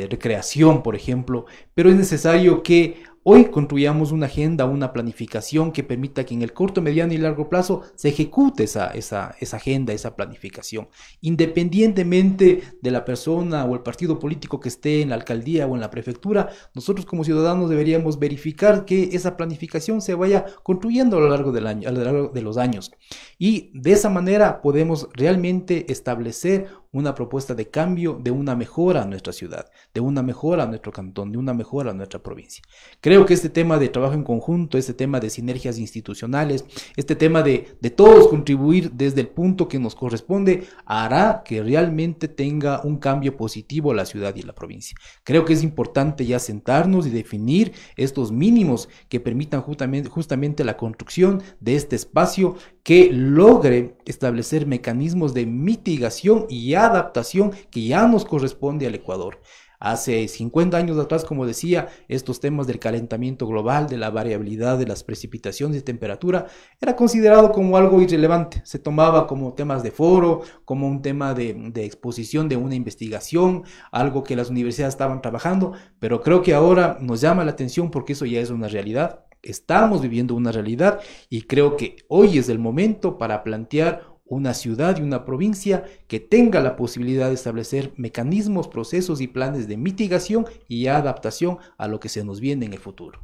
[0.09, 6.23] recreación, por ejemplo, pero es necesario que Hoy construyamos una agenda, una planificación que permita
[6.27, 10.15] que en el corto, mediano y largo plazo se ejecute esa, esa, esa, agenda, esa
[10.15, 10.89] planificación.
[11.21, 15.81] Independientemente de la persona o el partido político que esté en la alcaldía o en
[15.81, 21.29] la prefectura, nosotros como ciudadanos deberíamos verificar que esa planificación se vaya construyendo a lo
[21.29, 22.91] largo del año, a lo largo de los años.
[23.39, 29.05] Y de esa manera podemos realmente establecer una propuesta de cambio, de una mejora a
[29.05, 32.63] nuestra ciudad, de una mejora a nuestro cantón, de una mejora a nuestra provincia.
[33.01, 36.63] Creo que este tema de trabajo en conjunto, este tema de sinergias institucionales,
[36.95, 42.29] este tema de, de todos contribuir desde el punto que nos corresponde, hará que realmente
[42.29, 44.97] tenga un cambio positivo la ciudad y la provincia.
[45.25, 50.77] Creo que es importante ya sentarnos y definir estos mínimos que permitan justamente, justamente la
[50.77, 52.55] construcción de este espacio
[52.85, 59.41] que logre establecer mecanismos de mitigación y adaptación que ya nos corresponde al Ecuador.
[59.79, 64.85] Hace 50 años atrás, como decía, estos temas del calentamiento global, de la variabilidad de
[64.85, 66.45] las precipitaciones y temperatura,
[66.79, 68.61] era considerado como algo irrelevante.
[68.65, 73.63] Se tomaba como temas de foro, como un tema de, de, exposición de una investigación,
[73.91, 78.13] algo que las universidades estaban trabajando, pero creo que ahora nos llama la atención porque
[78.13, 79.24] eso ya es una realidad.
[79.45, 84.97] Estamos viviendo una realidad y creo que hoy es el momento para plantear una ciudad
[84.97, 90.47] y una provincia que tenga la posibilidad de establecer mecanismos, procesos y planes de mitigación
[90.67, 93.19] y adaptación a lo que se nos viene en el futuro.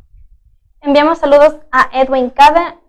[0.81, 2.31] Enviamos saludos a Edwin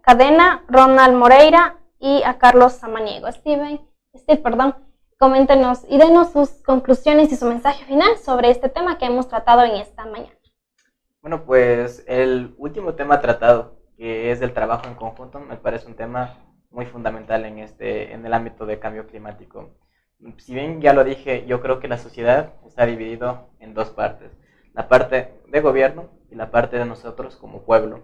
[0.02, 3.32] Cadena, Ronald Moreira y a Carlos Samaniego.
[3.32, 3.80] Steven,
[4.14, 4.74] Steve, perdón,
[5.18, 9.64] coméntenos y denos sus conclusiones y su mensaje final sobre este tema que hemos tratado
[9.64, 10.41] en esta mañana.
[11.22, 15.94] Bueno, pues el último tema tratado, que es el trabajo en conjunto, me parece un
[15.94, 16.34] tema
[16.70, 19.70] muy fundamental en, este, en el ámbito de cambio climático.
[20.38, 24.32] Si bien ya lo dije, yo creo que la sociedad está dividida en dos partes.
[24.74, 28.00] La parte de gobierno y la parte de nosotros como pueblo.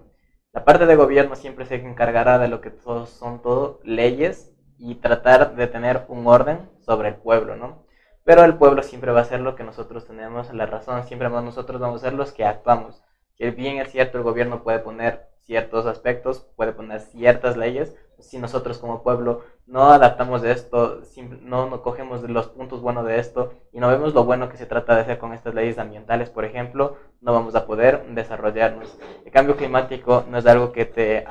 [0.53, 5.57] La parte de gobierno siempre se encargará de lo que son todo leyes y tratar
[5.57, 7.85] de tener un orden sobre el pueblo, ¿no?
[8.23, 11.81] Pero el pueblo siempre va a ser lo que nosotros tenemos la razón, siempre nosotros
[11.81, 13.03] vamos a ser los que actuamos.
[13.39, 17.95] Que bien es cierto, el gobierno puede poner ciertos aspectos, puede poner ciertas leyes.
[18.19, 21.01] Si nosotros como pueblo no adaptamos de esto,
[21.43, 24.67] no, no cogemos los puntos buenos de esto y no vemos lo bueno que se
[24.67, 28.99] trata de hacer con estas leyes ambientales, por ejemplo, no vamos a poder desarrollarnos.
[29.25, 31.25] El cambio climático no es algo que te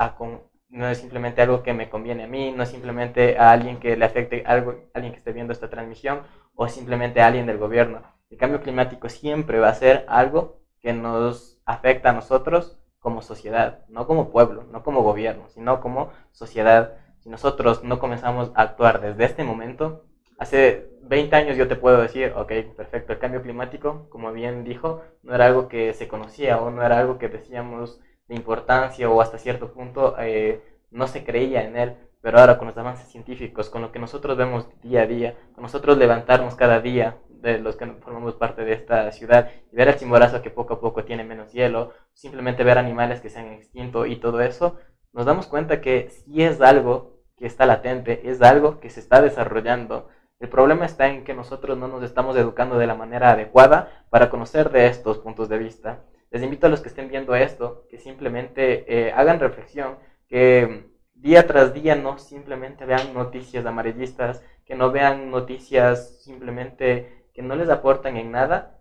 [0.69, 3.95] no es simplemente algo que me conviene a mí, no es simplemente a alguien que
[3.95, 6.21] le afecte algo, alguien que esté viendo esta transmisión
[6.55, 8.01] o simplemente a alguien del gobierno.
[8.29, 13.85] El cambio climático siempre va a ser algo que nos afecta a nosotros como sociedad,
[13.89, 16.95] no como pueblo, no como gobierno, sino como sociedad.
[17.19, 20.06] Si nosotros no comenzamos a actuar desde este momento,
[20.39, 25.03] hace 20 años yo te puedo decir, ok, perfecto, el cambio climático, como bien dijo,
[25.23, 29.22] no era algo que se conocía o no era algo que decíamos de importancia o
[29.22, 33.69] hasta cierto punto eh, no se creía en él, pero ahora con los avances científicos,
[33.69, 37.75] con lo que nosotros vemos día a día, con nosotros levantarnos cada día de los
[37.75, 41.23] que formamos parte de esta ciudad y ver el Chimborazo que poco a poco tiene
[41.23, 44.77] menos hielo, simplemente ver animales que se han extinto y todo eso,
[45.13, 49.21] nos damos cuenta que si es algo que está latente, es algo que se está
[49.21, 50.09] desarrollando.
[50.39, 54.29] El problema está en que nosotros no nos estamos educando de la manera adecuada para
[54.29, 56.03] conocer de estos puntos de vista.
[56.29, 59.97] Les invito a los que estén viendo esto, que simplemente eh, hagan reflexión,
[60.27, 67.43] que día tras día no simplemente vean noticias amarillistas, que no vean noticias simplemente que
[67.43, 68.80] no les aportan en nada.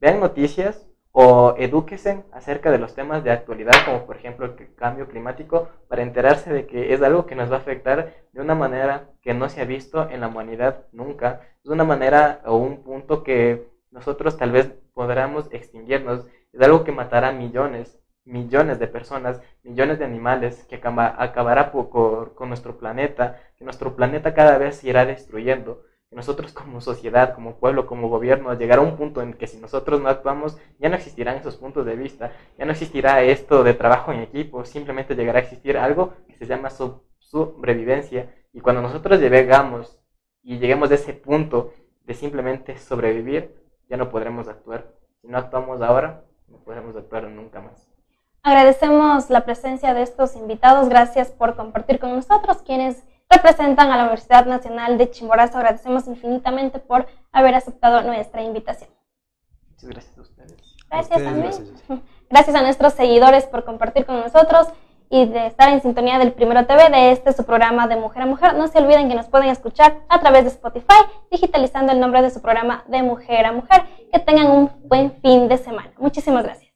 [0.00, 5.08] Vean noticias o edúquesen acerca de los temas de actualidad, como por ejemplo el cambio
[5.08, 9.08] climático, para enterarse de que es algo que nos va a afectar de una manera
[9.20, 11.40] que no se ha visto en la humanidad nunca.
[11.64, 16.24] Es una manera o un punto que nosotros tal vez podamos extinguirnos.
[16.52, 22.78] Es algo que matará millones, millones de personas, millones de animales, que acabará con nuestro
[22.78, 25.82] planeta, que nuestro planeta cada vez se irá destruyendo.
[26.10, 30.00] Que nosotros como sociedad, como pueblo, como gobierno, llegará un punto en que si nosotros
[30.00, 34.12] no actuamos, ya no existirán esos puntos de vista, ya no existirá esto de trabajo
[34.12, 36.70] en equipo, simplemente llegará a existir algo que se llama
[37.18, 38.34] sobrevivencia.
[38.52, 39.98] Y cuando nosotros llegamos
[40.42, 41.74] y lleguemos a ese punto
[42.04, 43.54] de simplemente sobrevivir,
[43.90, 44.86] ya no podremos actuar.
[45.20, 47.86] Si no actuamos ahora, no podremos actuar nunca más.
[48.42, 50.88] Agradecemos la presencia de estos invitados.
[50.88, 55.58] Gracias por compartir con nosotros, quienes representan a la Universidad Nacional de Chimborazo.
[55.58, 58.90] Agradecemos infinitamente por haber aceptado nuestra invitación.
[59.70, 60.76] Muchas gracias a ustedes.
[60.90, 61.52] Gracias también.
[62.30, 62.56] Gracias.
[62.56, 64.68] a nuestros seguidores por compartir con nosotros
[65.10, 68.26] y de estar en sintonía del Primero TV de este su programa de Mujer a
[68.26, 68.54] Mujer.
[68.54, 70.98] No se olviden que nos pueden escuchar a través de Spotify,
[71.30, 73.84] digitalizando el nombre de su programa de Mujer a Mujer.
[74.12, 75.92] Que tengan un buen fin de semana.
[75.98, 76.67] Muchísimas gracias.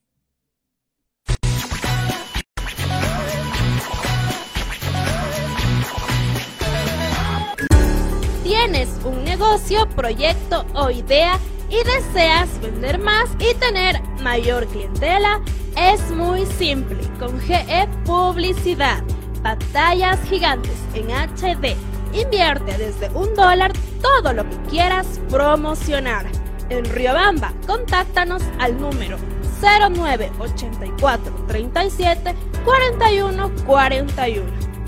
[8.82, 11.38] Tienes un negocio, proyecto o idea
[11.68, 15.40] y deseas vender más y tener mayor clientela,
[15.76, 16.98] es muy simple.
[17.18, 19.02] Con GE Publicidad,
[19.42, 21.76] pantallas gigantes en HD.
[22.12, 26.26] Invierte desde un dólar todo lo que quieras promocionar.
[26.68, 29.16] En Riobamba, contáctanos al número
[29.60, 32.34] 0984 37
[32.64, 34.71] 41 41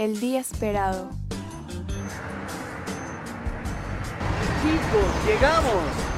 [0.00, 1.10] el día esperado.
[4.62, 5.74] Chicos, llegamos.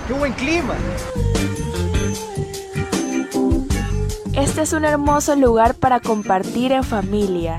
[0.07, 0.75] ¡Qué buen clima!
[4.35, 7.59] Este es un hermoso lugar para compartir en familia.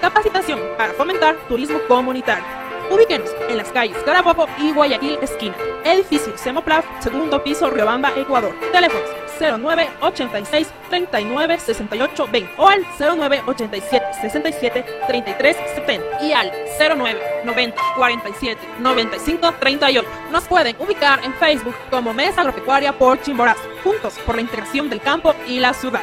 [0.00, 2.44] Capacitación para fomentar turismo comunitario.
[2.90, 5.54] Ubíquenos en las calles Carabobo y Guayaquil esquina.
[5.84, 8.54] Edificio Semoplaf, segundo piso, Riobamba, Ecuador.
[8.72, 9.08] Teléfonos
[9.40, 17.20] 09 86 39 68 20 o al 09 87 67 33 70 y al 09
[17.44, 20.08] 90 47 95 38.
[20.30, 25.00] Nos pueden ubicar en Facebook como Mesa Agropecuaria por Chimborazo, juntos por la integración del
[25.00, 26.02] campo y la ciudad.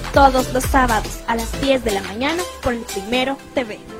[0.13, 3.90] todos los sábados a las 10 de la mañana por el Primero TV.